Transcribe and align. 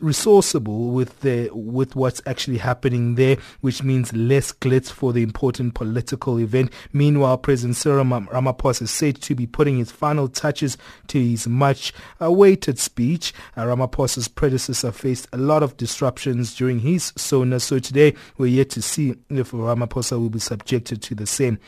resourceable 0.00 0.90
with 0.90 1.20
the 1.20 1.48
with 1.52 1.94
what's 1.94 2.20
actually 2.26 2.58
happening 2.58 3.14
there, 3.14 3.36
which 3.60 3.82
means 3.82 4.12
less 4.12 4.52
glitz 4.52 4.90
for 4.90 5.12
the 5.12 5.22
important 5.22 5.74
political 5.74 6.38
event. 6.40 6.72
Meanwhile, 6.92 7.38
President 7.38 7.76
Cyril 7.76 8.04
Ramaphosa 8.04 8.82
is 8.82 8.90
said 8.90 9.20
to 9.22 9.34
be 9.34 9.46
putting 9.46 9.78
his 9.78 9.91
final 9.92 10.28
touches 10.28 10.76
to 11.08 11.20
his 11.20 11.46
much 11.46 11.92
awaited 12.20 12.78
speech. 12.78 13.32
Uh, 13.56 13.64
Ramaphosa's 13.64 14.28
predecessor 14.28 14.92
faced 14.92 15.28
a 15.32 15.38
lot 15.38 15.62
of 15.62 15.76
disruptions 15.76 16.54
during 16.54 16.80
his 16.80 17.12
SONA, 17.16 17.60
so 17.60 17.78
today 17.78 18.14
we're 18.38 18.46
yet 18.46 18.70
to 18.70 18.82
see 18.82 19.14
if 19.28 19.52
Ramaphosa 19.52 20.18
will 20.18 20.30
be 20.30 20.38
subjected 20.38 21.02
to 21.02 21.14
the 21.14 21.26
same. 21.26 21.58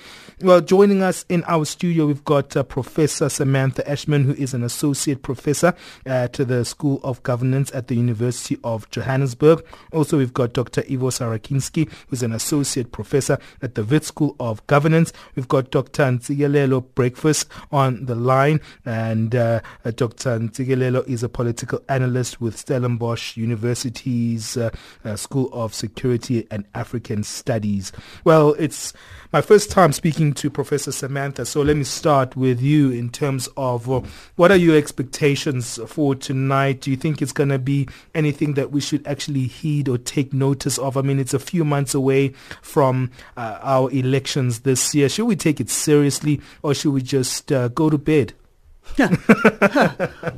Well, 0.40 0.60
joining 0.60 1.02
us 1.02 1.24
in 1.28 1.44
our 1.44 1.64
studio, 1.64 2.06
we've 2.06 2.24
got 2.24 2.56
uh, 2.56 2.62
Professor 2.62 3.28
Samantha 3.28 3.88
Ashman, 3.88 4.24
who 4.24 4.32
is 4.34 4.54
an 4.54 4.64
associate 4.64 5.22
professor 5.22 5.74
at 6.04 6.34
the 6.34 6.64
School 6.64 7.00
of 7.04 7.22
Governance 7.22 7.70
at 7.74 7.88
the 7.88 7.94
University 7.94 8.58
of 8.64 8.88
Johannesburg. 8.90 9.64
Also, 9.92 10.18
we've 10.18 10.34
got 10.34 10.52
Dr. 10.52 10.82
Ivor 10.90 11.10
Sarakinsky, 11.10 11.90
who's 12.08 12.22
an 12.22 12.32
associate 12.32 12.92
professor 12.92 13.38
at 13.62 13.74
the 13.74 13.84
Wits 13.84 14.08
School 14.08 14.36
of 14.40 14.66
Governance. 14.66 15.12
We've 15.34 15.48
got 15.48 15.70
Dr. 15.70 16.02
Ntsikelelo 16.04 16.84
Breakfast 16.94 17.48
on 17.70 18.03
the 18.06 18.14
line, 18.14 18.60
and 18.84 19.34
uh, 19.34 19.60
uh 19.84 19.90
Dr. 19.90 20.38
Ntsikelelo 20.38 21.06
is 21.08 21.22
a 21.22 21.28
political 21.28 21.82
analyst 21.88 22.40
with 22.40 22.56
Stellenbosch 22.56 23.36
University's 23.36 24.56
uh, 24.56 24.70
uh, 25.04 25.16
School 25.16 25.50
of 25.52 25.74
Security 25.74 26.46
and 26.50 26.64
African 26.74 27.24
Studies. 27.24 27.92
Well, 28.24 28.54
it's 28.58 28.92
my 29.32 29.40
first 29.40 29.70
time 29.70 29.92
speaking 29.92 30.32
to 30.34 30.50
Professor 30.50 30.92
Samantha, 30.92 31.44
so 31.44 31.62
let 31.62 31.76
me 31.76 31.84
start 31.84 32.36
with 32.36 32.60
you 32.60 32.90
in 32.90 33.10
terms 33.10 33.48
of 33.56 33.90
uh, 33.90 34.00
what 34.36 34.50
are 34.50 34.56
your 34.56 34.76
expectations 34.76 35.78
for 35.86 36.14
tonight? 36.14 36.80
Do 36.80 36.90
you 36.90 36.96
think 36.96 37.20
it's 37.20 37.32
going 37.32 37.48
to 37.48 37.58
be 37.58 37.88
anything 38.14 38.54
that 38.54 38.70
we 38.70 38.80
should 38.80 39.06
actually 39.06 39.46
heed 39.46 39.88
or 39.88 39.98
take 39.98 40.32
notice 40.32 40.78
of? 40.78 40.96
I 40.96 41.02
mean, 41.02 41.18
it's 41.18 41.34
a 41.34 41.38
few 41.38 41.64
months 41.64 41.94
away 41.94 42.28
from 42.62 43.10
uh, 43.36 43.58
our 43.62 43.90
elections 43.90 44.60
this 44.60 44.94
year. 44.94 45.08
Should 45.08 45.26
we 45.26 45.36
take 45.36 45.60
it 45.60 45.70
seriously 45.70 46.40
or 46.62 46.74
should 46.74 46.92
we 46.92 47.02
just 47.02 47.52
uh, 47.52 47.68
go 47.68 47.90
to 47.90 47.93
bed? 47.98 48.32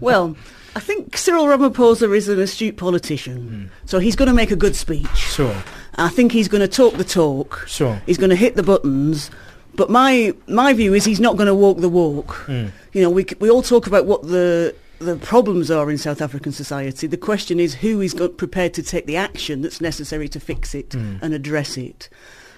well, 0.00 0.36
I 0.74 0.80
think 0.80 1.16
Cyril 1.16 1.46
Ramaphosa 1.46 2.14
is 2.14 2.28
an 2.28 2.38
astute 2.38 2.76
politician, 2.76 3.70
mm. 3.70 3.88
so 3.88 3.98
he's 3.98 4.16
going 4.16 4.28
to 4.28 4.34
make 4.34 4.50
a 4.50 4.56
good 4.56 4.76
speech. 4.76 5.16
Sure. 5.16 5.56
I 5.96 6.08
think 6.08 6.32
he's 6.32 6.48
going 6.48 6.60
to 6.60 6.68
talk 6.68 6.94
the 6.94 7.04
talk. 7.04 7.64
Sure. 7.66 8.00
He's 8.06 8.18
going 8.18 8.30
to 8.30 8.36
hit 8.36 8.56
the 8.56 8.62
buttons. 8.62 9.30
But 9.74 9.90
my 9.90 10.34
my 10.48 10.72
view 10.72 10.94
is 10.94 11.04
he's 11.04 11.20
not 11.20 11.36
going 11.36 11.48
to 11.48 11.54
walk 11.54 11.78
the 11.78 11.88
walk. 11.88 12.28
Mm. 12.46 12.72
You 12.92 13.02
know, 13.02 13.10
we 13.10 13.26
we 13.40 13.50
all 13.50 13.62
talk 13.62 13.86
about 13.86 14.06
what 14.06 14.22
the 14.22 14.74
the 14.98 15.16
problems 15.16 15.70
are 15.70 15.90
in 15.90 15.98
South 15.98 16.22
African 16.22 16.52
society. 16.52 17.06
The 17.06 17.16
question 17.16 17.60
is 17.60 17.74
who 17.74 18.00
is 18.00 18.14
prepared 18.14 18.72
to 18.74 18.82
take 18.82 19.06
the 19.06 19.16
action 19.16 19.62
that's 19.62 19.80
necessary 19.80 20.28
to 20.28 20.40
fix 20.40 20.74
it 20.74 20.90
mm. 20.90 21.20
and 21.20 21.34
address 21.34 21.76
it. 21.76 22.08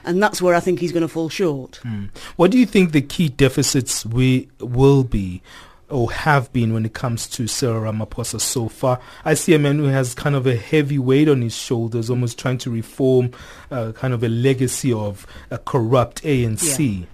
And 0.05 0.23
that's 0.23 0.41
where 0.41 0.55
I 0.55 0.61
think 0.61 0.81
he's 0.81 0.93
going 0.93 1.03
to 1.03 1.09
fall 1.09 1.29
short. 1.29 1.81
Mm. 1.83 2.11
What 2.37 2.51
do 2.51 2.59
you 2.59 2.67
think 2.67 2.93
the 2.93 3.03
key 3.03 3.29
deficits 3.29 4.07
we 4.07 4.49
will 4.61 5.05
be 5.05 5.43
or 5.91 6.13
have 6.13 6.53
been 6.53 6.75
when 6.75 6.85
it 6.85 6.93
comes 6.93 7.27
to 7.27 7.47
Cyril 7.47 7.81
Ramaphosa 7.91 8.41
so 8.41 8.69
far. 8.69 9.01
I 9.25 9.35
see 9.35 9.55
a 9.55 9.59
man 9.59 9.79
who 9.79 9.85
has 9.85 10.15
kind 10.15 10.37
of 10.37 10.47
a 10.47 10.55
heavy 10.55 10.99
weight 10.99 11.29
on 11.29 11.41
his 11.41 11.57
shoulders, 11.57 12.11
almost 12.11 12.39
trying 12.39 12.59
to 12.59 12.71
reform 12.71 13.31
uh, 13.71 13.93
kind 13.93 14.13
of 14.13 14.23
a 14.23 14.29
legacy 14.29 14.93
of 14.93 15.27
a 15.51 15.59
corrupt 15.59 16.23
ANC. 16.25 17.01
Yeah, 17.01 17.07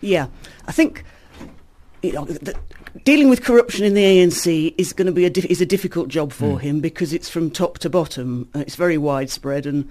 yeah. 0.00 0.26
I 0.66 0.72
think 0.72 1.04
you 2.02 2.12
know, 2.12 2.28
dealing 3.04 3.28
with 3.28 3.42
corruption 3.42 3.84
in 3.84 3.94
the 3.94 4.04
ANC 4.04 4.74
is 4.78 4.92
going 4.92 5.06
to 5.06 5.12
be 5.12 5.26
a 5.26 5.30
is 5.48 5.60
a 5.60 5.66
difficult 5.66 6.08
job 6.08 6.32
for 6.32 6.58
mm. 6.58 6.60
him 6.60 6.80
because 6.80 7.12
it's 7.12 7.28
from 7.28 7.50
top 7.50 7.78
to 7.78 7.90
bottom. 7.90 8.48
it's 8.54 8.76
very 8.76 8.98
widespread 8.98 9.66
and 9.66 9.88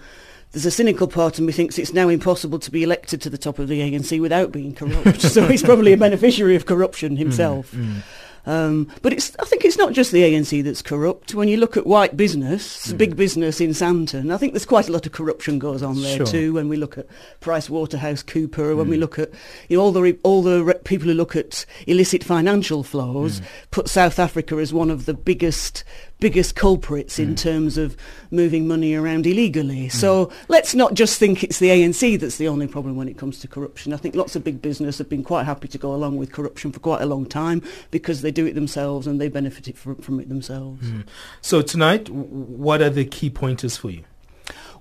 there's 0.52 0.66
a 0.66 0.72
cynical 0.72 1.08
part 1.08 1.38
of 1.38 1.46
me 1.46 1.52
thinks 1.52 1.78
it's 1.78 1.94
now 1.94 2.09
impossible 2.09 2.59
to 2.59 2.72
be 2.72 2.84
elected 2.84 3.22
to 3.22 3.30
the 3.30 3.38
top 3.38 3.59
of 3.59 3.68
the 3.68 3.81
ANC 3.81 4.19
without 4.22 4.52
being 4.52 4.74
corrupt. 4.74 5.22
so 5.22 5.47
he's 5.47 5.63
probably 5.63 5.94
a 5.94 5.97
beneficiary 5.97 6.56
of 6.56 6.66
corruption 6.66 7.13
hmm, 7.13 7.18
himself. 7.18 7.72
Mm, 7.72 7.85
mm. 7.85 8.02
Um, 8.47 8.90
but 9.02 9.12
it's, 9.12 9.36
I 9.40 9.46
think 9.46 9.66
it's 9.66 9.78
not 9.78 9.91
just 9.91 10.13
the 10.13 10.22
ANC 10.24 10.63
that's 10.63 10.81
corrupt. 10.81 11.36
When 11.36 11.50
you 11.50 11.57
look 11.57 11.75
at 11.75 11.86
white 11.86 12.16
business, 12.16 12.88
mm. 12.88 12.97
big 12.97 13.18
business 13.18 13.59
in 13.59 13.72
Sandton, 13.72 14.34
I 14.34 14.38
think 14.38 14.53
there's 14.53 14.66
quite 14.66 14.88
a 14.88 14.91
lot 14.94 15.06
of 15.06 15.12
corruption 15.12 15.60
goes 15.60 15.83
on 15.83 16.01
there 16.01 16.18
sure. 16.18 16.25
too. 16.25 16.54
When 16.54 16.69
we 16.69 16.77
look 16.77 16.98
at 16.98 17.07
Price 17.42 17.69
Waterhouse 17.69 18.24
Cooper, 18.24 18.74
mm. 18.74 18.77
when 18.77 18.88
we 18.88 18.95
hmm. 18.95 19.01
look 19.01 19.19
at 19.19 19.31
you 19.68 19.77
know 19.77 19.83
all 19.83 19.92
the 19.92 20.18
all 20.24 20.42
the 20.42 20.63
re- 20.63 20.74
people 20.86 21.07
who 21.07 21.13
look 21.13 21.36
at 21.36 21.66
illicit 21.88 22.24
financial 22.24 22.83
flows, 22.83 23.42
mm. 23.42 23.45
put 23.71 23.89
South 23.89 24.18
Africa 24.18 24.56
as 24.56 24.74
one 24.74 24.89
of 24.89 25.06
the 25.06 25.13
biggest 25.13 25.83
biggest 26.19 26.56
culprits 26.56 27.19
in 27.19 27.30
hmm. 27.30 27.36
terms 27.36 27.78
of 27.78 27.96
moving 28.31 28.68
money 28.68 28.96
around 28.96 29.28
illegally. 29.28 29.84
Hmm. 29.84 29.98
So 29.98 30.31
let's 30.48 30.74
not 30.74 30.94
just 30.94 31.19
think 31.19 31.44
it's 31.44 31.60
the 31.60 31.69
ANC 31.69 32.19
that's 32.19 32.38
the 32.38 32.48
only 32.48 32.68
problem 32.68 32.96
when 32.96 33.08
it 33.08 33.18
comes 33.18 33.40
to 33.40 33.48
corruption. 33.48 33.94
I 33.94 33.98
think 33.98 34.16
lots 34.16 34.36
of 34.36 34.44
big 34.44 34.62
business 34.62 34.98
have 34.98 35.10
been 35.10 35.24
quite 35.24 35.46
happy 35.46 35.68
to 35.68 35.78
go 35.78 35.94
along 35.94 36.18
with 36.18 36.31
corruption 36.31 36.72
for 36.72 36.80
quite 36.80 37.02
a 37.02 37.06
long 37.06 37.25
time 37.25 37.62
because 37.92 38.22
they 38.22 38.31
do 38.31 38.46
it 38.46 38.54
themselves 38.54 39.08
and 39.08 39.22
they 39.22 39.28
benefit 39.30 39.78
from, 39.78 39.96
from 39.98 40.19
it 40.19 40.30
themselves. 40.30 40.88
Mm. 40.88 41.06
So 41.42 41.62
tonight, 41.62 42.10
what 42.10 42.81
are 42.81 42.90
the 42.90 43.06
key 43.06 43.30
pointers 43.30 43.78
for 43.78 43.90
you? 43.90 44.04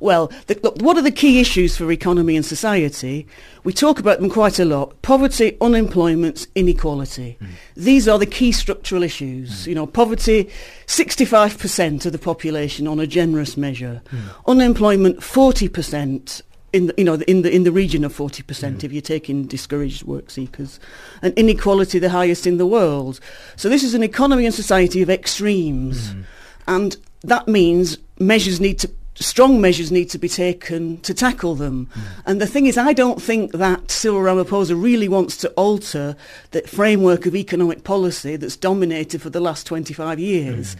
Well, 0.00 0.30
the, 0.46 0.58
look, 0.62 0.80
what 0.80 0.96
are 0.96 1.02
the 1.02 1.10
key 1.10 1.40
issues 1.40 1.76
for 1.76 1.90
economy 1.90 2.36
and 2.36 2.44
society? 2.44 3.26
We 3.64 3.72
talk 3.72 3.98
about 3.98 4.20
them 4.20 4.30
quite 4.30 4.58
a 4.58 4.64
lot. 4.64 5.00
Poverty, 5.02 5.56
unemployment, 5.60 6.46
inequality. 6.54 7.38
Mm. 7.40 7.48
These 7.76 8.08
are 8.08 8.18
the 8.18 8.26
key 8.26 8.52
structural 8.52 9.02
issues. 9.02 9.64
Mm. 9.64 9.66
You 9.66 9.74
know, 9.74 9.86
poverty, 9.86 10.50
65% 10.86 12.06
of 12.06 12.12
the 12.12 12.18
population 12.18 12.86
on 12.86 13.00
a 13.00 13.06
generous 13.06 13.56
measure. 13.56 14.02
Mm. 14.10 14.20
Unemployment, 14.46 15.20
40% 15.20 16.42
in 16.72 16.88
the, 16.88 16.94
you 16.98 17.04
know 17.04 17.14
in 17.14 17.42
the 17.42 17.54
in 17.54 17.64
the 17.64 17.72
region 17.72 18.04
of 18.04 18.14
40% 18.14 18.42
mm. 18.42 18.84
if 18.84 18.92
you're 18.92 19.00
taking 19.00 19.44
discouraged 19.44 20.02
work 20.02 20.30
seekers 20.30 20.78
and 21.22 21.32
inequality 21.34 21.98
the 21.98 22.10
highest 22.10 22.46
in 22.46 22.58
the 22.58 22.66
world 22.66 23.20
so 23.54 23.68
this 23.68 23.82
is 23.82 23.94
an 23.94 24.02
economy 24.02 24.44
and 24.44 24.54
society 24.54 25.00
of 25.00 25.08
extremes 25.08 26.12
mm. 26.12 26.24
and 26.66 26.96
that 27.22 27.48
means 27.48 27.98
measures 28.18 28.60
need 28.60 28.78
to 28.80 28.90
strong 29.16 29.60
measures 29.60 29.90
need 29.90 30.10
to 30.10 30.18
be 30.18 30.28
taken 30.28 30.98
to 31.00 31.14
tackle 31.14 31.54
them. 31.54 31.86
Mm. 31.86 32.02
And 32.26 32.40
the 32.40 32.46
thing 32.46 32.66
is, 32.66 32.78
I 32.78 32.92
don't 32.92 33.20
think 33.20 33.52
that 33.52 33.90
Cyril 33.90 34.20
Ramaphosa 34.20 34.80
really 34.80 35.08
wants 35.08 35.36
to 35.38 35.50
alter 35.50 36.16
the 36.50 36.62
framework 36.62 37.26
of 37.26 37.34
economic 37.34 37.84
policy 37.84 38.36
that's 38.36 38.56
dominated 38.56 39.22
for 39.22 39.30
the 39.30 39.40
last 39.40 39.66
25 39.66 40.18
years. 40.18 40.76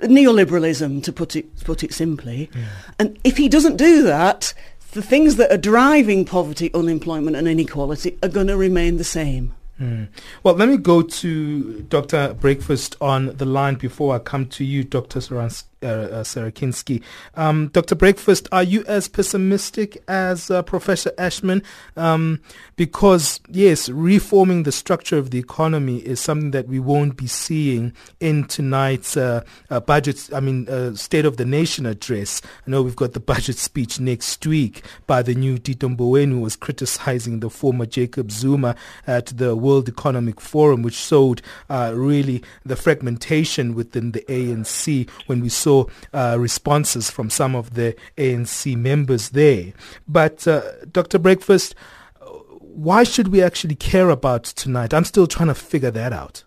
Mm. 0.00 0.08
Neoliberalism, 0.08 1.02
to 1.04 1.12
put 1.12 1.36
it, 1.36 1.64
put 1.64 1.82
it 1.82 1.92
simply. 1.92 2.50
Yeah. 2.54 2.64
And 2.98 3.18
if 3.24 3.36
he 3.36 3.48
doesn't 3.48 3.76
do 3.76 4.02
that, 4.02 4.52
the 4.92 5.02
things 5.02 5.36
that 5.36 5.52
are 5.52 5.58
driving 5.58 6.24
poverty, 6.24 6.72
unemployment 6.74 7.36
and 7.36 7.48
inequality 7.48 8.18
are 8.22 8.28
going 8.28 8.48
to 8.48 8.56
remain 8.56 8.96
the 8.96 9.04
same. 9.04 9.54
Mm. 9.80 10.08
Well, 10.42 10.54
let 10.54 10.68
me 10.68 10.78
go 10.78 11.02
to 11.02 11.82
Dr. 11.82 12.34
Breakfast 12.34 12.96
on 13.00 13.36
the 13.36 13.44
line 13.44 13.74
before 13.74 14.14
I 14.14 14.18
come 14.18 14.46
to 14.48 14.64
you, 14.64 14.84
Dr. 14.84 15.20
Sarans- 15.20 15.64
uh, 15.86 15.88
uh, 15.88 16.22
Sarakinsky. 16.24 17.00
Um, 17.36 17.68
Dr. 17.68 17.94
Breakfast, 17.94 18.48
are 18.50 18.64
you 18.64 18.84
as 18.88 19.06
pessimistic 19.06 20.02
as 20.08 20.50
uh, 20.50 20.62
Professor 20.62 21.12
Ashman? 21.16 21.62
Um, 21.96 22.40
because, 22.74 23.38
yes, 23.48 23.88
reforming 23.88 24.64
the 24.64 24.72
structure 24.72 25.16
of 25.16 25.30
the 25.30 25.38
economy 25.38 25.98
is 25.98 26.18
something 26.18 26.50
that 26.50 26.66
we 26.66 26.80
won't 26.80 27.16
be 27.16 27.28
seeing 27.28 27.92
in 28.18 28.44
tonight's 28.44 29.16
uh, 29.16 29.44
uh 29.70 29.78
budget, 29.78 30.28
I 30.34 30.40
mean, 30.40 30.68
uh, 30.68 30.94
State 30.94 31.24
of 31.24 31.36
the 31.36 31.44
Nation 31.44 31.86
address. 31.86 32.42
I 32.66 32.70
know 32.70 32.82
we've 32.82 32.96
got 32.96 33.12
the 33.12 33.20
budget 33.20 33.56
speech 33.56 34.00
next 34.00 34.44
week 34.44 34.82
by 35.06 35.22
the 35.22 35.34
new 35.34 35.56
Tito 35.56 35.88
Mboweni, 35.88 36.32
who 36.32 36.40
was 36.40 36.56
criticizing 36.56 37.38
the 37.38 37.50
former 37.50 37.86
Jacob 37.86 38.32
Zuma 38.32 38.74
at 39.06 39.26
the 39.26 39.54
World 39.54 39.88
Economic 39.88 40.40
Forum, 40.40 40.82
which 40.82 40.94
showed 40.94 41.42
really 41.70 42.42
the 42.64 42.74
fragmentation 42.74 43.74
within 43.74 44.10
the 44.10 44.22
ANC 44.22 45.08
when 45.26 45.40
we 45.40 45.48
saw 45.48 45.75
uh, 46.12 46.36
responses 46.38 47.10
from 47.10 47.30
some 47.30 47.54
of 47.54 47.74
the 47.74 47.94
ANC 48.16 48.76
members 48.76 49.30
there. 49.30 49.72
But 50.08 50.46
uh, 50.46 50.62
Dr. 50.90 51.18
Breakfast, 51.18 51.74
why 52.76 53.04
should 53.04 53.28
we 53.28 53.42
actually 53.42 53.74
care 53.74 54.10
about 54.10 54.44
tonight? 54.44 54.92
I'm 54.92 55.04
still 55.04 55.26
trying 55.26 55.48
to 55.48 55.54
figure 55.54 55.90
that 55.90 56.12
out. 56.12 56.44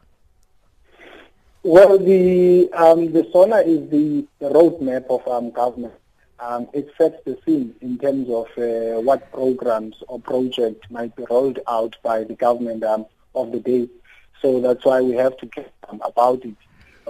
Well, 1.64 1.98
the 1.98 2.72
um, 2.74 3.12
the 3.12 3.28
SONA 3.34 3.58
is 3.58 3.90
the, 3.90 4.26
the 4.40 4.50
roadmap 4.50 5.08
of 5.10 5.28
um, 5.28 5.52
government. 5.52 5.94
Um, 6.40 6.70
it 6.74 6.88
sets 6.98 7.18
the 7.26 7.38
scene 7.46 7.76
in 7.82 7.98
terms 7.98 8.30
of 8.30 8.46
uh, 8.58 9.02
what 9.02 9.30
programs 9.34 9.96
or 10.08 10.22
projects 10.22 10.90
might 10.90 11.14
be 11.18 11.26
rolled 11.30 11.60
out 11.68 11.98
by 12.02 12.24
the 12.24 12.36
government 12.36 12.84
um, 12.86 13.08
of 13.36 13.52
the 13.52 13.60
day. 13.60 13.90
So 14.42 14.62
that's 14.62 14.86
why 14.86 15.02
we 15.02 15.16
have 15.16 15.36
to 15.38 15.48
care 15.48 15.70
um, 15.90 16.00
about 16.06 16.46
it. 16.46 16.56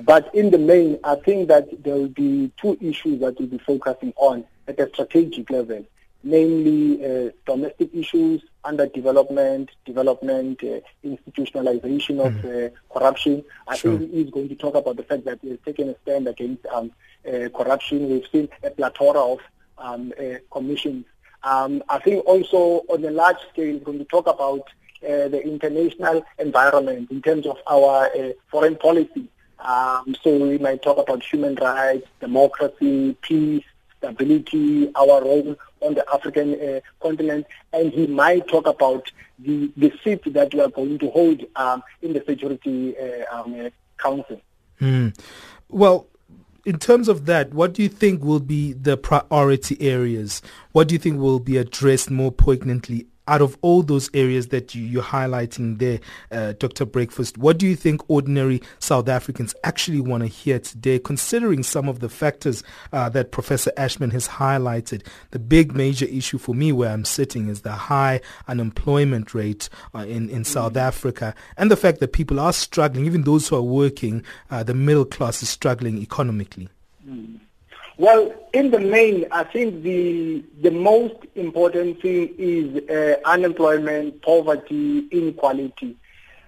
But 0.03 0.33
in 0.33 0.51
the 0.51 0.57
main, 0.57 0.99
I 1.03 1.15
think 1.15 1.47
that 1.49 1.83
there 1.83 1.95
will 1.95 2.07
be 2.07 2.51
two 2.61 2.77
issues 2.81 3.19
that 3.21 3.39
we'll 3.39 3.47
be 3.47 3.57
focusing 3.57 4.13
on 4.17 4.45
at 4.67 4.79
a 4.79 4.87
strategic 4.89 5.49
level, 5.49 5.85
namely 6.23 7.03
uh, 7.03 7.31
domestic 7.45 7.89
issues, 7.93 8.43
underdevelopment, 8.63 9.69
development, 9.85 10.63
uh, 10.63 10.79
institutionalization 11.03 12.25
of 12.25 12.33
mm. 12.33 12.67
uh, 12.67 12.69
corruption. 12.93 13.43
I 13.67 13.77
sure. 13.77 13.97
think 13.97 14.11
he's 14.11 14.29
going 14.29 14.49
to 14.49 14.55
talk 14.55 14.75
about 14.75 14.97
the 14.97 15.03
fact 15.03 15.25
that 15.25 15.39
he's 15.41 15.57
taken 15.65 15.89
a 15.89 15.95
stand 16.03 16.27
against 16.27 16.65
um, 16.67 16.91
uh, 17.27 17.49
corruption. 17.49 18.09
We've 18.09 18.27
seen 18.31 18.49
a 18.63 18.69
plethora 18.69 19.19
of 19.19 19.39
um, 19.77 20.13
uh, 20.19 20.39
commissions. 20.51 21.05
Um, 21.43 21.83
I 21.89 21.99
think 21.99 22.25
also 22.25 22.83
on 22.89 23.03
a 23.03 23.11
large 23.11 23.37
scale, 23.51 23.73
he's 23.73 23.83
going 23.83 23.99
to 23.99 24.05
talk 24.05 24.27
about 24.27 24.67
uh, 25.01 25.29
the 25.29 25.41
international 25.41 26.23
environment 26.37 27.09
in 27.11 27.21
terms 27.21 27.45
of 27.45 27.57
our 27.65 28.09
foreign 28.51 28.75
policy. 28.75 29.29
Um, 29.59 30.15
so 30.21 30.37
we 30.37 30.57
might 30.57 30.81
talk 30.81 30.97
about 30.97 31.23
human 31.23 31.55
rights, 31.55 32.07
democracy, 32.19 33.15
peace, 33.21 33.63
stability, 33.97 34.91
our 34.95 35.21
role 35.21 35.55
on 35.81 35.93
the 35.93 36.05
African 36.13 36.59
uh, 36.59 36.79
continent, 37.01 37.45
and 37.73 37.91
he 37.91 38.07
might 38.07 38.47
talk 38.47 38.67
about 38.67 39.11
the, 39.37 39.71
the 39.77 39.91
seat 40.03 40.21
that 40.33 40.53
we 40.53 40.61
are 40.61 40.69
going 40.69 40.99
to 40.99 41.09
hold 41.11 41.43
um, 41.55 41.83
in 42.01 42.13
the 42.13 42.23
Security 42.25 42.95
uh, 42.97 43.41
um, 43.41 43.69
Council. 43.97 44.41
Mm. 44.81 45.17
Well, 45.69 46.07
in 46.65 46.77
terms 46.79 47.07
of 47.07 47.25
that, 47.25 47.53
what 47.53 47.73
do 47.73 47.83
you 47.83 47.89
think 47.89 48.23
will 48.23 48.39
be 48.39 48.73
the 48.73 48.97
priority 48.97 49.81
areas? 49.81 50.41
What 50.71 50.87
do 50.87 50.95
you 50.95 50.99
think 50.99 51.19
will 51.19 51.39
be 51.39 51.57
addressed 51.57 52.09
more 52.09 52.31
poignantly 52.31 53.07
out 53.29 53.41
of 53.41 53.57
all 53.61 53.83
those 53.83 54.09
areas 54.13 54.47
that 54.47 54.73
you, 54.73 54.99
are 54.99 55.03
highlighting 55.03 55.77
there, 55.77 55.99
uh, 56.31 56.53
Dr. 56.57 56.85
Breakfast, 56.85 57.37
what 57.37 57.59
do 57.59 57.67
you 57.67 57.75
think 57.75 58.01
ordinary 58.09 58.61
South 58.79 59.07
Africans 59.07 59.53
actually 59.63 60.01
want 60.01 60.23
to 60.23 60.27
hear 60.27 60.59
today, 60.59 60.97
considering 60.99 61.61
some 61.63 61.87
of 61.87 61.99
the 61.99 62.09
factors 62.09 62.63
uh, 62.91 63.07
that 63.09 63.31
Professor 63.31 63.71
Ashman 63.77 64.09
has 64.11 64.27
highlighted? 64.27 65.05
The 65.31 65.39
big 65.39 65.75
major 65.75 66.05
issue 66.05 66.39
for 66.39 66.55
me 66.55 66.71
where 66.71 66.89
I'm 66.89 67.05
sitting 67.05 67.47
is 67.47 67.61
the 67.61 67.71
high 67.71 68.21
unemployment 68.47 69.33
rate 69.33 69.69
uh, 69.93 69.99
in, 69.99 70.29
in 70.29 70.43
South 70.43 70.73
mm. 70.73 70.81
Africa 70.81 71.35
and 71.55 71.69
the 71.69 71.77
fact 71.77 71.99
that 71.99 72.13
people 72.13 72.39
are 72.39 72.53
struggling, 72.53 73.05
even 73.05 73.23
those 73.23 73.47
who 73.47 73.55
are 73.55 73.61
working, 73.61 74.23
uh, 74.49 74.63
the 74.63 74.73
middle 74.73 75.05
class 75.05 75.43
is 75.43 75.49
struggling 75.49 75.99
economically. 75.99 76.69
Mm. 77.07 77.39
Well, 77.99 78.33
in 78.53 78.71
the 78.71 78.79
main, 78.79 79.25
I 79.29 79.43
think 79.43 79.83
the 79.83 80.41
the 80.61 80.71
most 80.71 81.17
important 81.35 82.01
thing 82.01 82.33
is 82.37 82.89
uh, 82.89 83.19
unemployment, 83.25 84.21
poverty, 84.21 85.05
inequality, 85.11 85.97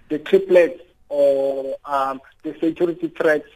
the 0.08 0.18
triplets 0.18 0.80
or 1.10 1.76
um, 1.84 2.22
the 2.42 2.54
security 2.58 3.08
threats 3.08 3.50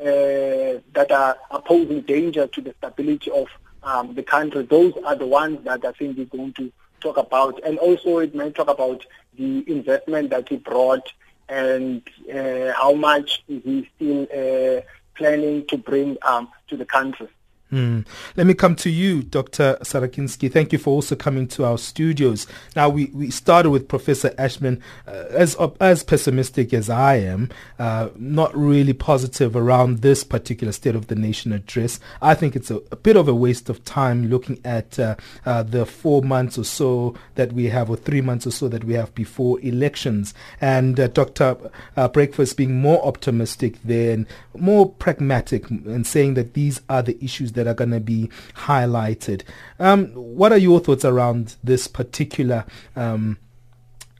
uh, 0.00 0.80
that 0.94 1.10
are, 1.10 1.36
posing 1.66 2.00
danger 2.00 2.46
to 2.46 2.62
the 2.62 2.74
stability 2.78 3.30
of 3.30 3.48
um, 3.82 4.14
the 4.14 4.22
country. 4.22 4.62
Those 4.62 4.94
are 5.04 5.14
the 5.14 5.26
ones 5.26 5.62
that 5.64 5.84
I 5.84 5.92
think 5.92 6.16
we're 6.16 6.24
going 6.24 6.54
to 6.54 6.72
talk 7.02 7.18
about, 7.18 7.62
and 7.64 7.78
also 7.78 8.16
it 8.20 8.34
may 8.34 8.50
talk 8.50 8.70
about 8.70 9.04
the 9.36 9.62
investment 9.70 10.30
that 10.30 10.48
he 10.48 10.56
brought 10.56 11.12
and 11.50 12.00
uh, 12.34 12.72
how 12.72 12.94
much 12.94 13.44
is 13.46 13.84
still 13.96 14.22
uh, 14.32 14.80
planning 15.16 15.66
to 15.66 15.76
bring 15.76 16.16
um, 16.22 16.48
to 16.68 16.78
the 16.78 16.86
country. 16.86 17.28
Mm. 17.72 18.04
Let 18.36 18.46
me 18.46 18.52
come 18.52 18.76
to 18.76 18.90
you, 18.90 19.22
Dr. 19.22 19.78
Sarakinsky. 19.80 20.52
Thank 20.52 20.74
you 20.74 20.78
for 20.78 20.90
also 20.90 21.16
coming 21.16 21.48
to 21.48 21.64
our 21.64 21.78
studios. 21.78 22.46
Now, 22.76 22.90
we, 22.90 23.06
we 23.14 23.30
started 23.30 23.70
with 23.70 23.88
Professor 23.88 24.34
Ashman, 24.36 24.82
uh, 25.08 25.24
as 25.30 25.56
as 25.80 26.04
pessimistic 26.04 26.74
as 26.74 26.90
I 26.90 27.16
am, 27.16 27.48
uh, 27.78 28.10
not 28.16 28.54
really 28.54 28.92
positive 28.92 29.56
around 29.56 30.02
this 30.02 30.22
particular 30.22 30.70
State 30.72 30.94
of 30.94 31.06
the 31.06 31.14
Nation 31.14 31.50
address. 31.52 31.98
I 32.20 32.34
think 32.34 32.56
it's 32.56 32.70
a, 32.70 32.76
a 32.90 32.96
bit 32.96 33.16
of 33.16 33.26
a 33.26 33.34
waste 33.34 33.70
of 33.70 33.82
time 33.86 34.28
looking 34.28 34.60
at 34.66 34.98
uh, 34.98 35.16
uh 35.46 35.62
the 35.62 35.86
four 35.86 36.22
months 36.22 36.58
or 36.58 36.64
so 36.64 37.14
that 37.36 37.54
we 37.54 37.68
have, 37.70 37.88
or 37.88 37.96
three 37.96 38.20
months 38.20 38.46
or 38.46 38.50
so 38.50 38.68
that 38.68 38.84
we 38.84 38.92
have 38.94 39.14
before 39.14 39.58
elections. 39.60 40.34
And 40.60 41.00
uh, 41.00 41.06
Dr. 41.06 41.56
Uh, 41.96 42.08
Breakfast 42.08 42.58
being 42.58 42.82
more 42.82 43.02
optimistic 43.06 43.78
there 43.82 44.12
and 44.12 44.26
more 44.58 44.90
pragmatic 44.90 45.70
and 45.70 46.06
saying 46.06 46.34
that 46.34 46.52
these 46.52 46.82
are 46.90 47.02
the 47.02 47.16
issues 47.24 47.52
that 47.52 47.61
that 47.62 47.70
are 47.70 47.74
going 47.74 47.90
to 47.90 48.00
be 48.00 48.30
highlighted. 48.56 49.42
Um, 49.78 50.06
what 50.08 50.52
are 50.52 50.58
your 50.58 50.80
thoughts 50.80 51.04
around 51.04 51.56
this 51.62 51.86
particular 51.86 52.64
um, 52.96 53.38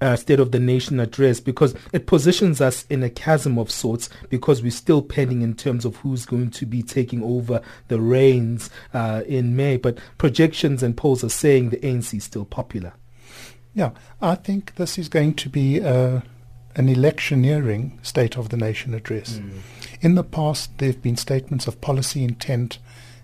uh, 0.02 0.16
State 0.16 0.40
of 0.40 0.50
the 0.50 0.58
Nation 0.58 0.98
address 0.98 1.38
because 1.38 1.74
it 1.92 2.06
positions 2.06 2.60
us 2.60 2.84
in 2.90 3.04
a 3.04 3.10
chasm 3.10 3.56
of 3.56 3.70
sorts 3.70 4.10
because 4.30 4.60
we're 4.60 4.72
still 4.72 5.00
pending 5.00 5.42
in 5.42 5.54
terms 5.54 5.84
of 5.84 5.96
who's 5.96 6.26
going 6.26 6.50
to 6.50 6.66
be 6.66 6.82
taking 6.82 7.22
over 7.22 7.62
the 7.86 8.00
reins 8.00 8.68
uh, 8.92 9.22
in 9.26 9.54
May. 9.54 9.76
But 9.76 9.98
projections 10.18 10.82
and 10.82 10.96
polls 10.96 11.22
are 11.22 11.28
saying 11.28 11.70
the 11.70 11.76
ANC 11.78 12.14
is 12.14 12.24
still 12.24 12.44
popular. 12.44 12.94
Yeah, 13.74 13.92
I 14.20 14.34
think 14.34 14.74
this 14.74 14.98
is 14.98 15.08
going 15.08 15.34
to 15.34 15.48
be 15.48 15.80
uh, 15.80 16.20
an 16.74 16.88
electioneering 16.88 17.98
State 18.02 18.36
of 18.36 18.48
the 18.48 18.56
Nation 18.56 18.94
address. 18.94 19.38
Mm. 19.38 19.60
In 20.00 20.14
the 20.16 20.24
past, 20.24 20.78
there 20.78 20.88
have 20.88 21.00
been 21.00 21.16
statements 21.16 21.68
of 21.68 21.80
policy 21.80 22.24
intent 22.24 22.78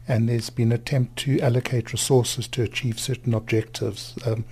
and 0.09 0.29
there's 0.29 0.49
been 0.49 0.73
an 0.73 0.81
attempt 0.81 1.17
to 1.19 1.39
allocate 1.41 1.93
resources 1.93 2.49
to 2.49 2.63
achieve 2.63 2.99
certain 2.99 3.35
objectives. 3.35 4.15
Um, 4.25 4.47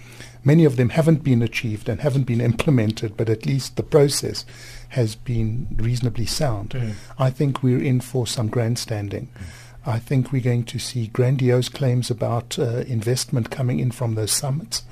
many 0.45 0.67
of 0.67 0.77
them 0.77 0.91
haven't 0.91 1.25
been 1.25 1.43
achieved 1.43 1.89
and 1.89 2.01
haven't 2.01 2.25
been 2.25 2.43
implemented, 2.43 3.17
but 3.17 3.31
at 3.31 3.47
least 3.47 3.77
the 3.77 3.83
process 3.83 4.45
has 4.91 5.17
been 5.17 5.67
reasonably 5.77 6.27
sound. 6.27 6.71
Mm. 6.71 6.93
I 7.19 7.31
think 7.31 7.63
we're 7.63 7.83
in 7.83 8.01
for 8.01 8.27
some 8.27 8.49
grandstanding. 8.49 9.29
Mm. 9.35 9.47
I 9.87 9.99
think 9.99 10.33
we're 10.33 10.43
going 10.43 10.65
to 10.65 10.79
see 10.79 11.07
grandiose 11.07 11.69
claims 11.69 12.11
about 12.11 12.59
uh, 12.59 12.79
investment 12.89 13.51
coming 13.51 13.81
in 13.81 13.93
from 13.93 14.15
those 14.15 14.33
summits. 14.33 14.83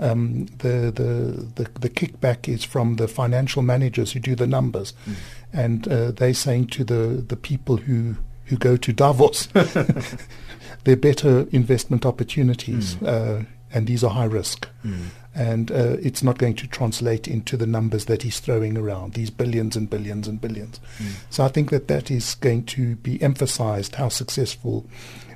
Um, 0.00 0.46
the, 0.58 0.90
the, 0.90 1.62
the, 1.62 1.70
the, 1.78 1.90
kickback 1.90 2.48
is 2.48 2.64
from 2.64 2.96
the 2.96 3.06
financial 3.06 3.60
managers 3.60 4.12
who 4.12 4.20
do 4.20 4.34
the 4.34 4.46
numbers. 4.46 4.94
Mm. 5.06 5.14
And 5.52 5.88
uh, 5.88 6.10
they're 6.12 6.32
saying 6.32 6.68
to 6.68 6.84
the, 6.84 7.22
the 7.28 7.36
people 7.36 7.76
who, 7.76 8.16
who 8.50 8.56
go 8.56 8.76
to 8.76 8.92
Davos, 8.92 9.46
they're 10.84 10.96
better 10.96 11.46
investment 11.52 12.04
opportunities. 12.04 12.96
Mm. 12.96 13.06
Uh, 13.06 13.44
and 13.72 13.86
these 13.86 14.02
are 14.02 14.10
high 14.10 14.24
risk. 14.24 14.68
Mm. 14.84 15.06
And 15.32 15.70
uh, 15.70 15.96
it's 16.02 16.24
not 16.24 16.38
going 16.38 16.56
to 16.56 16.66
translate 16.66 17.28
into 17.28 17.56
the 17.56 17.66
numbers 17.66 18.06
that 18.06 18.22
he's 18.22 18.40
throwing 18.40 18.76
around, 18.76 19.14
these 19.14 19.30
billions 19.30 19.76
and 19.76 19.88
billions 19.88 20.26
and 20.26 20.40
billions. 20.40 20.80
Mm. 20.98 21.12
So 21.30 21.44
I 21.44 21.48
think 21.48 21.70
that 21.70 21.86
that 21.86 22.10
is 22.10 22.34
going 22.34 22.64
to 22.64 22.96
be 22.96 23.22
emphasized 23.22 23.94
how 23.94 24.08
successful 24.08 24.86